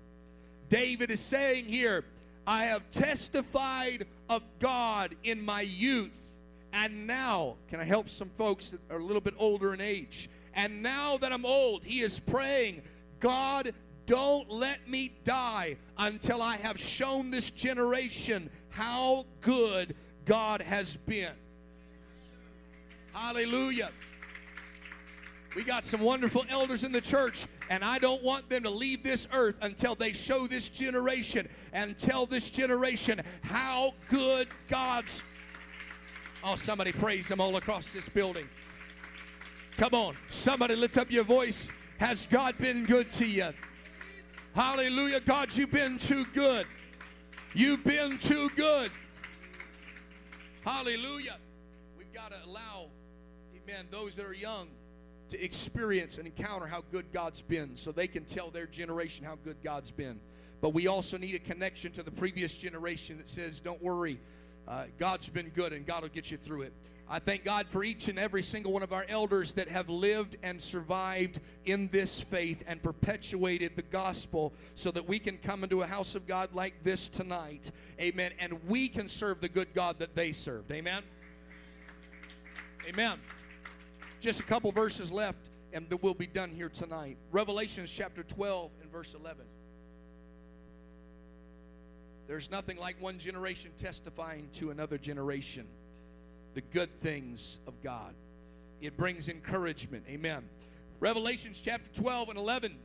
David 0.69 1.11
is 1.11 1.21
saying 1.21 1.67
here, 1.67 2.05
I 2.47 2.65
have 2.65 2.91
testified 2.91 4.07
of 4.29 4.43
God 4.59 5.15
in 5.25 5.45
my 5.45 5.61
youth. 5.63 6.27
And 6.73 7.07
now, 7.07 7.57
can 7.69 7.81
I 7.81 7.85
help 7.85 8.09
some 8.09 8.31
folks 8.39 8.71
that 8.71 8.81
are 8.91 9.01
a 9.01 9.05
little 9.05 9.21
bit 9.21 9.35
older 9.39 9.75
in 9.75 9.81
age? 9.81 10.31
And 10.55 10.83
now 10.83 11.17
that 11.19 11.33
I'm 11.33 11.45
old, 11.45 11.85
he 11.85 12.01
is 12.01 12.19
praying, 12.19 12.83
God, 13.19 13.75
don't 14.07 14.51
let 14.51 14.89
me 14.89 15.13
die 15.25 15.77
until 15.99 16.43
I 16.43 16.57
have 16.57 16.79
shown 16.79 17.31
this 17.31 17.51
generation 17.51 18.51
how 18.71 19.27
good 19.41 19.95
God 20.25 20.63
has 20.63 20.97
been. 20.97 21.33
Hallelujah. 23.13 23.91
We 25.57 25.65
got 25.65 25.85
some 25.85 26.01
wonderful 26.01 26.45
elders 26.49 26.85
in 26.85 26.93
the 26.93 27.01
church, 27.01 27.47
and 27.71 27.85
I 27.85 27.99
don't 27.99 28.23
want 28.23 28.49
them 28.49 28.63
to 28.63 28.71
leave 28.71 29.03
this 29.03 29.27
earth 29.33 29.57
until 29.63 29.97
they 29.97 30.13
show 30.13 30.47
this 30.47 30.69
generation 30.69 31.49
and 31.73 31.99
tell 31.99 32.25
this 32.25 32.51
generation 32.51 33.21
how 33.43 33.95
good 34.09 34.47
God's. 34.69 35.25
Oh, 36.45 36.55
somebody 36.55 36.93
praise 36.93 37.29
Him 37.29 37.41
all 37.41 37.57
across 37.57 37.93
this 37.93 38.09
building. 38.09 38.49
Come 39.77 39.93
on, 39.93 40.15
somebody 40.29 40.77
lift 40.77 40.97
up 40.99 41.11
your 41.11 41.25
voice. 41.25 41.71
Has 41.99 42.27
God 42.27 42.57
been 42.59 42.87
good 42.87 43.11
to 43.13 43.27
you? 43.27 43.53
Hallelujah. 44.55 45.21
God, 45.21 45.55
you've 45.57 45.71
been 45.73 45.99
too 45.99 46.25
good. 46.33 46.67
You've 47.55 47.83
been 47.83 48.19
too 48.19 48.51
good. 48.55 48.93
Hallelujah. 50.65 51.39
We've 51.99 52.13
got 52.13 52.31
to 52.31 52.37
allow, 52.45 52.89
amen, 53.57 53.87
those 53.91 54.15
that 54.17 54.25
are 54.25 54.35
young 54.35 54.69
to 55.31 55.45
experience 55.45 56.19
and 56.19 56.27
encounter 56.27 56.67
how 56.67 56.83
good 56.93 57.07
God's 57.13 57.41
been 57.41 57.77
so 57.77 57.93
they 57.93 58.07
can 58.07 58.25
tell 58.25 58.51
their 58.51 58.67
generation 58.67 59.25
how 59.25 59.37
good 59.45 59.57
God's 59.63 59.91
been. 59.91 60.21
But 60.61 60.75
we 60.75 60.87
also 60.87 61.17
need 61.17 61.35
a 61.35 61.39
connection 61.39 61.93
to 61.93 62.03
the 62.03 62.11
previous 62.11 62.53
generation 62.53 63.17
that 63.17 63.29
says, 63.29 63.61
don't 63.61 63.83
worry, 63.83 64.21
uh, 64.69 64.85
God's 64.99 65.29
been 65.29 65.49
good 65.51 65.73
and 65.73 65.87
God 65.87 66.03
will 66.03 66.11
get 66.11 66.31
you 66.31 66.37
through 66.37 66.63
it. 66.63 66.73
I 67.13 67.19
thank 67.19 67.45
God 67.45 67.67
for 67.69 67.83
each 67.83 68.07
and 68.07 68.21
every 68.21 68.43
single 68.43 68.73
one 68.73 68.85
of 68.85 68.93
our 68.93 69.05
elders 69.09 69.53
that 69.55 69.69
have 69.69 69.89
lived 69.89 70.37
and 70.45 70.61
survived 70.61 71.41
in 71.65 71.89
this 71.89 72.21
faith 72.21 72.63
and 72.69 72.81
perpetuated 72.81 73.75
the 73.75 73.83
gospel 73.83 74.53
so 74.77 74.93
that 74.93 75.09
we 75.09 75.19
can 75.19 75.37
come 75.39 75.65
into 75.65 75.83
a 75.83 75.87
house 75.87 76.15
of 76.15 76.29
God 76.29 76.55
like 76.55 76.85
this 76.85 77.09
tonight. 77.09 77.73
Amen. 78.01 78.31
And 78.39 78.63
we 78.69 78.89
can 78.89 79.09
serve 79.09 79.41
the 79.41 79.49
good 79.49 79.75
God 79.75 79.99
that 79.99 80.15
they 80.15 80.31
served. 80.31 80.71
Amen. 80.71 81.03
Amen. 82.89 83.19
Just 84.21 84.41
a 84.41 84.43
couple 84.43 84.71
verses 84.71 85.11
left, 85.11 85.49
and 85.73 85.87
we'll 86.03 86.13
be 86.13 86.27
done 86.27 86.51
here 86.51 86.69
tonight. 86.69 87.17
Revelations 87.33 87.91
chapter 87.91 88.23
12 88.23 88.71
and 88.83 88.93
verse 88.93 89.15
11. 89.15 89.47
There's 92.27 92.51
nothing 92.51 92.77
like 92.77 93.01
one 93.01 93.19
generation 93.19 93.71
testifying 93.79 94.49
to 94.55 94.71
another 94.71 94.99
generation 94.99 95.67
the 96.55 96.61
good 96.61 97.01
things 97.01 97.61
of 97.67 97.81
God. 97.83 98.15
It 98.81 98.97
brings 98.97 99.29
encouragement. 99.29 100.05
Amen. 100.09 100.43
Revelations 100.99 101.61
chapter 101.63 101.89
12 102.01 102.31
and 102.31 102.39
11. 102.39 102.77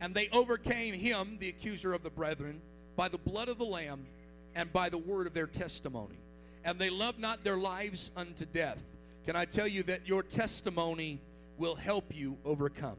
And 0.00 0.14
they 0.14 0.28
overcame 0.30 0.94
him, 0.94 1.38
the 1.40 1.48
accuser 1.48 1.94
of 1.94 2.02
the 2.02 2.10
brethren, 2.10 2.60
by 2.94 3.08
the 3.08 3.18
blood 3.18 3.48
of 3.48 3.58
the 3.58 3.64
Lamb 3.64 4.06
and 4.54 4.72
by 4.72 4.88
the 4.88 4.98
word 4.98 5.26
of 5.26 5.34
their 5.34 5.46
testimony. 5.46 6.18
And 6.64 6.78
they 6.78 6.90
loved 6.90 7.18
not 7.18 7.42
their 7.42 7.56
lives 7.56 8.10
unto 8.16 8.44
death. 8.44 8.82
Can 9.26 9.34
I 9.34 9.44
tell 9.44 9.66
you 9.66 9.82
that 9.84 10.06
your 10.06 10.22
testimony 10.22 11.20
will 11.58 11.74
help 11.74 12.14
you 12.14 12.38
overcome? 12.44 12.96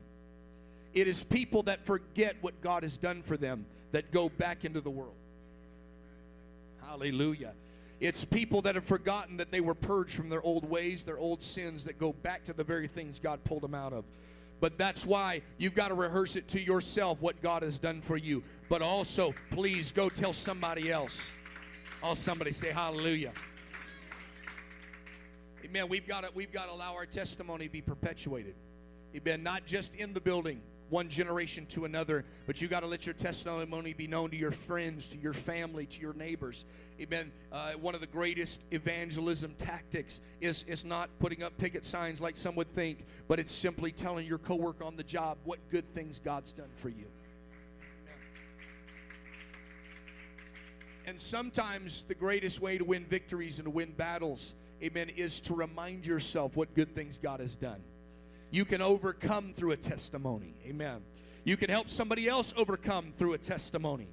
It 0.94 1.08
is 1.08 1.24
people 1.24 1.64
that 1.64 1.86
forget 1.86 2.36
what 2.42 2.60
God 2.62 2.84
has 2.84 2.98
done 2.98 3.22
for 3.22 3.38
them 3.38 3.66
that 3.94 4.12
go 4.12 4.28
back 4.28 4.66
into 4.66 4.82
the 4.82 4.90
world. 4.90 5.16
Hallelujah. 6.82 7.54
It's 8.00 8.26
people 8.26 8.62
that 8.64 8.76
have 8.76 8.84
forgotten 8.84 9.38
that 9.38 9.52
they 9.52 9.62
were 9.62 9.74
purged 9.74 10.16
from 10.16 10.30
their 10.30 10.42
old 10.42 10.70
ways, 10.70 11.04
their 11.04 11.18
old 11.18 11.42
sins, 11.42 11.86
that 11.86 11.98
go 11.98 12.14
back 12.14 12.44
to 12.46 12.54
the 12.54 12.64
very 12.64 12.88
things 12.88 13.20
God 13.20 13.44
pulled 13.44 13.64
them 13.64 13.74
out 13.74 13.94
of. 13.94 14.04
But 14.60 14.78
that's 14.78 15.06
why 15.06 15.42
you've 15.58 15.76
got 15.76 15.90
to 15.90 15.94
rehearse 15.94 16.36
it 16.36 16.48
to 16.50 16.62
yourself 16.62 17.22
what 17.22 17.42
God 17.42 17.64
has 17.64 17.80
done 17.80 18.02
for 18.02 18.18
you. 18.18 18.44
But 18.70 18.82
also, 18.82 19.34
please 19.52 19.92
go 19.92 20.10
tell 20.10 20.34
somebody 20.34 20.92
else. 20.92 21.32
Oh, 22.04 22.16
somebody 22.16 22.52
say 22.52 22.72
hallelujah. 22.72 23.32
Amen. 25.66 25.90
We've 25.90 26.08
got 26.08 26.24
to 26.24 26.32
we've 26.34 26.52
got 26.52 26.68
to 26.68 26.74
allow 26.74 26.94
our 26.94 27.06
testimony 27.06 27.66
to 27.66 27.72
be 27.72 27.82
perpetuated. 27.82 28.56
Amen. 29.16 29.44
Not 29.44 29.66
just 29.66 29.96
in 29.96 30.14
the 30.14 30.22
building, 30.22 30.62
one 30.90 31.10
generation 31.10 31.66
to 31.68 31.86
another, 31.86 32.24
but 32.46 32.62
you 32.62 32.68
got 32.68 32.82
to 32.82 32.88
let 32.88 33.06
your 33.06 33.14
testimony 33.14 33.94
be 33.94 34.08
known 34.08 34.30
to 34.30 34.38
your 34.38 34.52
friends, 34.52 35.08
to 35.10 35.18
your 35.18 35.34
family, 35.34 35.86
to 35.86 36.02
your 36.02 36.14
neighbors. 36.14 36.66
Amen. 37.00 37.32
Uh, 37.52 37.74
one 37.74 37.96
of 37.96 38.02
the 38.02 38.08
greatest 38.08 38.64
evangelism 38.72 39.54
tactics 39.58 40.20
is, 40.42 40.64
is 40.64 40.86
not 40.86 41.10
putting 41.20 41.44
up 41.44 41.58
picket 41.58 41.86
signs 41.86 42.22
like 42.22 42.38
some 42.38 42.56
would 42.56 42.74
think, 42.74 43.06
but 43.28 43.40
it's 43.40 43.52
simply 43.52 43.92
telling 43.92 44.26
your 44.26 44.38
coworker 44.38 44.84
on 44.84 44.96
the 44.96 45.04
job 45.04 45.38
what 45.44 45.60
good 45.70 45.94
things 45.94 46.20
God's 46.24 46.54
done 46.54 46.70
for 46.76 46.90
you. 46.90 47.06
And 51.06 51.20
sometimes 51.20 52.04
the 52.04 52.16
greatest 52.16 52.60
way 52.60 52.78
to 52.78 52.84
win 52.84 53.06
victories 53.06 53.60
and 53.60 53.66
to 53.66 53.70
win 53.72 53.92
battles, 53.92 54.54
amen, 54.82 55.10
is 55.10 55.40
to 55.42 55.54
remind 55.54 56.06
yourself 56.06 56.56
what 56.56 56.74
good 56.74 56.94
things 56.94 57.18
God 57.18 57.40
has 57.40 57.56
done. 57.56 57.82
You 58.52 58.66
can 58.66 58.82
overcome 58.82 59.54
through 59.56 59.72
a 59.72 59.78
testimony. 59.78 60.56
Amen. 60.66 61.02
You 61.44 61.58
can 61.58 61.70
help 61.70 61.90
somebody 61.90 62.28
else 62.28 62.54
overcome 62.58 63.14
through 63.18 63.34
a 63.34 63.38
testimony. 63.38 64.08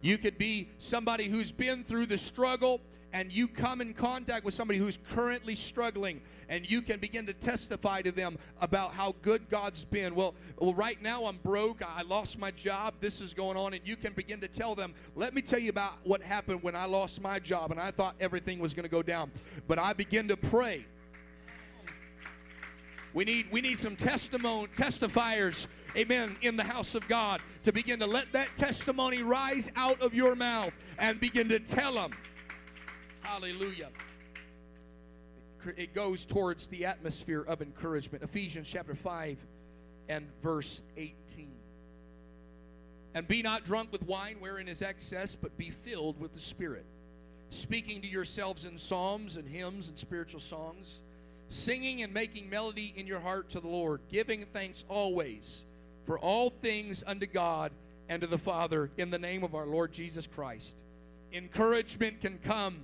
You 0.00 0.18
could 0.18 0.38
be 0.38 0.68
somebody 0.78 1.28
who's 1.28 1.52
been 1.52 1.84
through 1.84 2.06
the 2.06 2.18
struggle 2.18 2.80
and 3.12 3.32
you 3.32 3.48
come 3.48 3.80
in 3.80 3.94
contact 3.94 4.44
with 4.44 4.52
somebody 4.52 4.78
who's 4.78 4.98
currently 5.10 5.54
struggling 5.54 6.20
and 6.50 6.70
you 6.70 6.82
can 6.82 7.00
begin 7.00 7.24
to 7.26 7.32
testify 7.32 8.02
to 8.02 8.12
them 8.12 8.38
about 8.60 8.92
how 8.92 9.14
good 9.22 9.48
God's 9.48 9.84
been. 9.84 10.14
Well, 10.14 10.34
well 10.58 10.74
right 10.74 11.00
now 11.00 11.24
I'm 11.24 11.38
broke. 11.38 11.82
I 11.82 12.02
lost 12.02 12.38
my 12.38 12.50
job. 12.50 12.94
This 13.00 13.20
is 13.20 13.32
going 13.32 13.56
on 13.56 13.74
and 13.74 13.82
you 13.84 13.96
can 13.96 14.12
begin 14.12 14.40
to 14.40 14.48
tell 14.48 14.74
them, 14.74 14.94
"Let 15.14 15.34
me 15.34 15.40
tell 15.40 15.58
you 15.58 15.70
about 15.70 15.94
what 16.04 16.22
happened 16.22 16.62
when 16.62 16.76
I 16.76 16.84
lost 16.84 17.20
my 17.20 17.38
job 17.38 17.70
and 17.70 17.80
I 17.80 17.90
thought 17.90 18.14
everything 18.20 18.58
was 18.58 18.74
going 18.74 18.84
to 18.84 18.90
go 18.90 19.02
down." 19.02 19.30
But 19.66 19.78
I 19.78 19.94
begin 19.94 20.28
to 20.28 20.36
pray 20.36 20.84
we 23.14 23.24
need, 23.24 23.46
we 23.50 23.60
need 23.60 23.78
some 23.78 23.96
testimony, 23.96 24.68
testifiers, 24.76 25.66
amen, 25.96 26.36
in 26.42 26.56
the 26.56 26.64
house 26.64 26.94
of 26.94 27.08
God 27.08 27.40
to 27.68 27.72
begin 27.72 28.00
to 28.00 28.06
let 28.06 28.32
that 28.32 28.56
testimony 28.56 29.22
rise 29.22 29.70
out 29.76 30.00
of 30.00 30.14
your 30.14 30.34
mouth 30.34 30.72
and 30.98 31.20
begin 31.20 31.50
to 31.50 31.58
tell 31.58 31.92
them. 31.92 32.12
Hallelujah. 33.20 33.90
It 35.76 35.92
goes 35.94 36.24
towards 36.24 36.68
the 36.68 36.86
atmosphere 36.86 37.42
of 37.42 37.60
encouragement. 37.60 38.24
Ephesians 38.24 38.70
chapter 38.70 38.94
5 38.94 39.36
and 40.08 40.26
verse 40.42 40.80
18. 40.96 41.50
And 43.12 43.28
be 43.28 43.42
not 43.42 43.66
drunk 43.66 43.92
with 43.92 44.02
wine 44.04 44.36
wherein 44.38 44.66
is 44.66 44.80
excess, 44.80 45.36
but 45.36 45.54
be 45.58 45.68
filled 45.68 46.18
with 46.18 46.32
the 46.32 46.40
Spirit 46.40 46.86
speaking 47.50 48.00
to 48.00 48.08
yourselves 48.08 48.64
in 48.64 48.78
psalms 48.78 49.36
and 49.36 49.46
hymns 49.46 49.88
and 49.88 49.98
spiritual 49.98 50.40
songs, 50.40 51.02
singing 51.50 52.02
and 52.02 52.14
making 52.14 52.48
melody 52.48 52.94
in 52.96 53.06
your 53.06 53.20
heart 53.20 53.50
to 53.50 53.60
the 53.60 53.68
Lord, 53.68 54.00
giving 54.10 54.46
thanks 54.54 54.86
always 54.88 55.64
for 56.08 56.18
all 56.20 56.48
things 56.48 57.04
unto 57.06 57.26
God 57.26 57.70
and 58.08 58.22
to 58.22 58.26
the 58.26 58.38
Father 58.38 58.90
in 58.96 59.10
the 59.10 59.18
name 59.18 59.44
of 59.44 59.54
our 59.54 59.66
Lord 59.66 59.92
Jesus 59.92 60.26
Christ. 60.26 60.84
Encouragement 61.34 62.22
can 62.22 62.38
come 62.38 62.78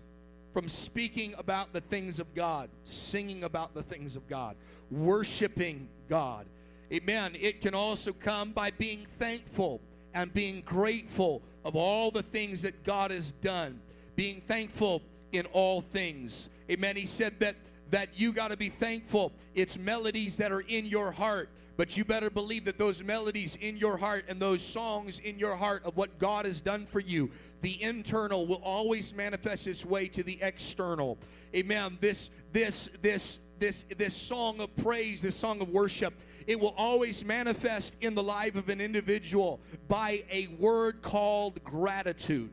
from 0.53 0.69
speaking 0.69 1.35
about 1.39 1.73
the 1.73 1.81
things 1.81 2.21
of 2.21 2.35
God, 2.35 2.69
singing 2.85 3.45
about 3.45 3.73
the 3.73 3.83
things 3.83 4.15
of 4.15 4.29
God, 4.29 4.57
worshiping 4.91 5.89
God. 6.07 6.45
Amen. 6.93 7.35
It 7.41 7.63
can 7.63 7.75
also 7.75 8.13
come 8.13 8.53
by 8.53 8.71
being 8.73 9.07
thankful 9.19 9.81
and 10.13 10.31
being 10.35 10.61
grateful 10.61 11.41
of 11.65 11.77
all 11.77 12.11
the 12.11 12.23
things 12.23 12.61
that 12.61 12.85
God 12.85 13.11
has 13.11 13.33
done, 13.33 13.81
being 14.17 14.43
thankful 14.43 15.01
in 15.33 15.47
all 15.47 15.81
things. 15.81 16.51
Amen. 16.71 16.95
He 16.95 17.07
said 17.07 17.41
that 17.41 17.57
that 17.91 18.19
you 18.19 18.33
got 18.33 18.51
to 18.51 18.57
be 18.57 18.69
thankful. 18.69 19.33
It's 19.55 19.79
melodies 19.79 20.37
that 20.39 20.53
are 20.53 20.61
in 20.61 20.85
your 20.85 21.13
heart. 21.13 21.49
But 21.77 21.97
you 21.97 22.05
better 22.05 22.31
believe 22.31 22.65
that 22.67 22.79
those 22.79 23.03
melodies 23.03 23.57
in 23.57 23.77
your 23.77 23.97
heart 23.97 24.27
and 24.29 24.41
those 24.41 24.63
songs 24.63 25.19
in 25.19 25.39
your 25.39 25.57
heart 25.57 25.85
of 25.85 25.97
what 25.97 26.19
God 26.19 26.47
has 26.47 26.61
done 26.61 26.87
for 26.87 27.01
you, 27.01 27.31
the 27.63 27.83
internal 27.83 28.47
will 28.47 28.63
always 28.63 29.13
manifest 29.15 29.67
its 29.67 29.85
way 29.85 30.07
to 30.09 30.23
the 30.23 30.39
external. 30.41 31.19
Amen. 31.55 31.99
This 32.01 32.31
this 32.53 32.89
this 33.03 33.41
this 33.59 33.85
this 33.97 34.15
song 34.15 34.61
of 34.61 34.75
praise, 34.77 35.21
this 35.21 35.35
song 35.35 35.61
of 35.61 35.69
worship, 35.69 36.15
it 36.47 36.59
will 36.59 36.75
always 36.77 37.25
manifest 37.25 37.97
in 38.01 38.15
the 38.15 38.23
life 38.23 38.55
of 38.55 38.69
an 38.69 38.81
individual 38.81 39.61
by 39.89 40.23
a 40.31 40.49
word 40.59 41.03
called 41.03 41.63
gratitude. 41.65 42.51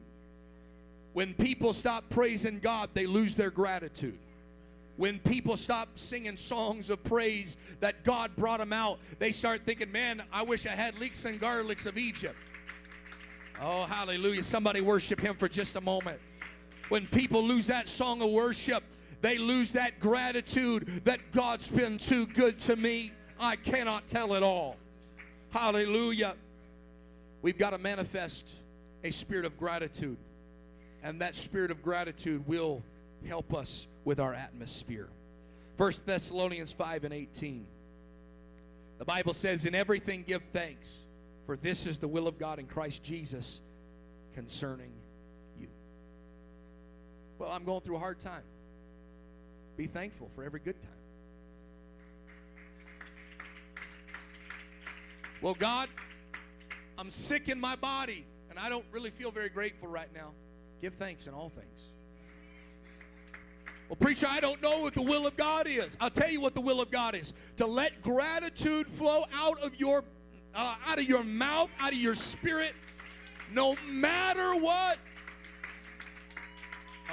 When 1.13 1.34
people 1.36 1.73
stop 1.73 2.10
praising 2.10 2.60
God, 2.60 2.89
they 2.93 3.05
lose 3.05 3.36
their 3.36 3.51
gratitude 3.51 4.17
when 4.97 5.19
people 5.19 5.58
stop 5.58 5.97
singing 5.97 6.38
songs 6.38 6.89
of 6.89 7.04
praise 7.04 7.58
that 7.80 8.04
God 8.04 8.36
brought 8.36 8.60
them 8.60 8.73
out, 8.73 8.99
they 9.19 9.32
start 9.32 9.62
thinking, 9.65 9.91
man, 9.91 10.21
I 10.32 10.43
wish 10.43 10.65
I 10.65 10.71
had 10.71 10.97
leeks 10.99 11.25
and 11.25 11.39
garlics 11.39 11.86
of 11.86 11.97
Egypt. 11.97 12.36
Oh, 13.62 13.84
hallelujah. 13.84 14.43
Somebody 14.43 14.82
worship 14.82 15.19
him 15.19 15.36
for 15.36 15.47
just 15.47 15.75
a 15.75 15.82
moment. 15.82 16.19
When 16.89 17.08
people 17.08 17.43
lose 17.43 17.67
that 17.67 17.88
song 17.88 18.21
of 18.21 18.30
worship, 18.30 18.84
they 19.21 19.38
lose 19.38 19.71
that 19.71 19.99
gratitude 19.99 21.01
that 21.06 21.19
God's 21.32 21.69
been 21.69 21.97
too 21.97 22.25
good 22.27 22.60
to 22.62 22.75
me. 22.75 23.12
I 23.39 23.56
cannot 23.56 24.08
tell 24.08 24.34
it 24.34 24.43
all. 24.43 24.77
Hallelujah. 25.51 26.36
We've 27.41 27.58
got 27.58 27.71
to 27.71 27.77
manifest 27.77 28.56
a 29.04 29.12
spirit 29.12 29.45
of 29.45 29.58
gratitude. 29.58 30.17
And 31.04 31.21
that 31.21 31.36
spirit 31.36 31.71
of 31.71 31.82
gratitude 31.82 32.45
will 32.47 32.84
help 33.27 33.54
us 33.54 33.88
with 34.03 34.19
our 34.19 34.33
atmosphere. 34.33 35.09
1 35.77 35.91
Thessalonians 36.05 36.71
5 36.71 37.05
and 37.05 37.13
18. 37.13 37.65
The 38.99 39.05
Bible 39.05 39.33
says, 39.33 39.65
In 39.65 39.73
everything 39.73 40.23
give 40.27 40.43
thanks, 40.53 40.99
for 41.45 41.57
this 41.57 41.87
is 41.87 41.97
the 41.97 42.07
will 42.07 42.27
of 42.27 42.37
God 42.37 42.59
in 42.59 42.67
Christ 42.67 43.03
Jesus 43.03 43.61
concerning 44.33 44.91
you. 45.59 45.67
Well, 47.39 47.51
I'm 47.51 47.63
going 47.63 47.81
through 47.81 47.95
a 47.95 47.99
hard 47.99 48.19
time. 48.19 48.43
Be 49.77 49.87
thankful 49.87 50.29
for 50.35 50.43
every 50.43 50.59
good 50.59 50.79
time. 50.81 50.91
Well, 55.41 55.55
God, 55.55 55.89
I'm 56.99 57.09
sick 57.09 57.49
in 57.49 57.59
my 57.59 57.75
body, 57.75 58.23
and 58.51 58.59
I 58.59 58.69
don't 58.69 58.85
really 58.91 59.09
feel 59.09 59.31
very 59.31 59.49
grateful 59.49 59.87
right 59.87 60.13
now. 60.13 60.33
Give 60.81 60.93
thanks 60.93 61.25
in 61.25 61.33
all 61.33 61.49
things. 61.49 61.89
Well, 63.91 63.97
preacher, 63.97 64.27
I 64.30 64.39
don't 64.39 64.62
know 64.62 64.84
what 64.84 64.93
the 64.93 65.01
will 65.01 65.27
of 65.27 65.36
God 65.36 65.67
is. 65.67 65.97
I'll 65.99 66.10
tell 66.10 66.30
you 66.30 66.39
what 66.39 66.54
the 66.54 66.62
will 66.62 66.80
of 66.80 66.89
God 66.91 67.13
is: 67.13 67.34
to 67.58 67.65
let 67.65 68.01
gratitude 68.01 68.88
flow 68.88 69.25
out 69.34 69.62
of 69.62 69.77
your 69.82 70.06
uh, 70.56 70.75
out 70.88 70.97
of 70.97 71.04
your 71.04 71.25
mouth, 71.25 71.69
out 71.77 71.91
of 71.91 71.97
your 71.97 72.15
spirit, 72.15 72.73
no 73.51 73.75
matter 73.86 74.56
what. 74.56 74.97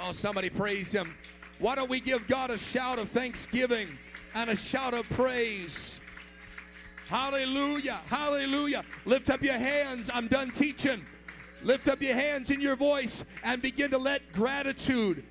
Oh, 0.01 0.13
somebody 0.13 0.49
praise 0.49 0.89
Him. 0.89 1.17
Why 1.59 1.75
don't 1.75 1.89
we 1.89 1.99
give 1.99 2.25
God 2.27 2.49
a 2.49 2.57
shout 2.57 2.97
of 2.97 3.09
thanksgiving 3.09 3.97
and 4.33 4.49
a 4.49 4.55
shout 4.55 4.93
of 4.93 5.03
praise? 5.09 5.99
Hallelujah! 7.09 7.99
Hallelujah! 8.07 8.85
Lift 9.03 9.29
up 9.29 9.43
your 9.43 9.57
hands. 9.57 10.09
I'm 10.13 10.29
done 10.29 10.49
teaching. 10.51 11.03
Lift 11.61 11.89
up 11.89 12.01
your 12.01 12.15
hands 12.15 12.51
in 12.51 12.61
your 12.61 12.77
voice 12.77 13.25
and 13.43 13.61
begin 13.61 13.91
to 13.91 13.97
let 13.97 14.31
gratitude 14.31 15.25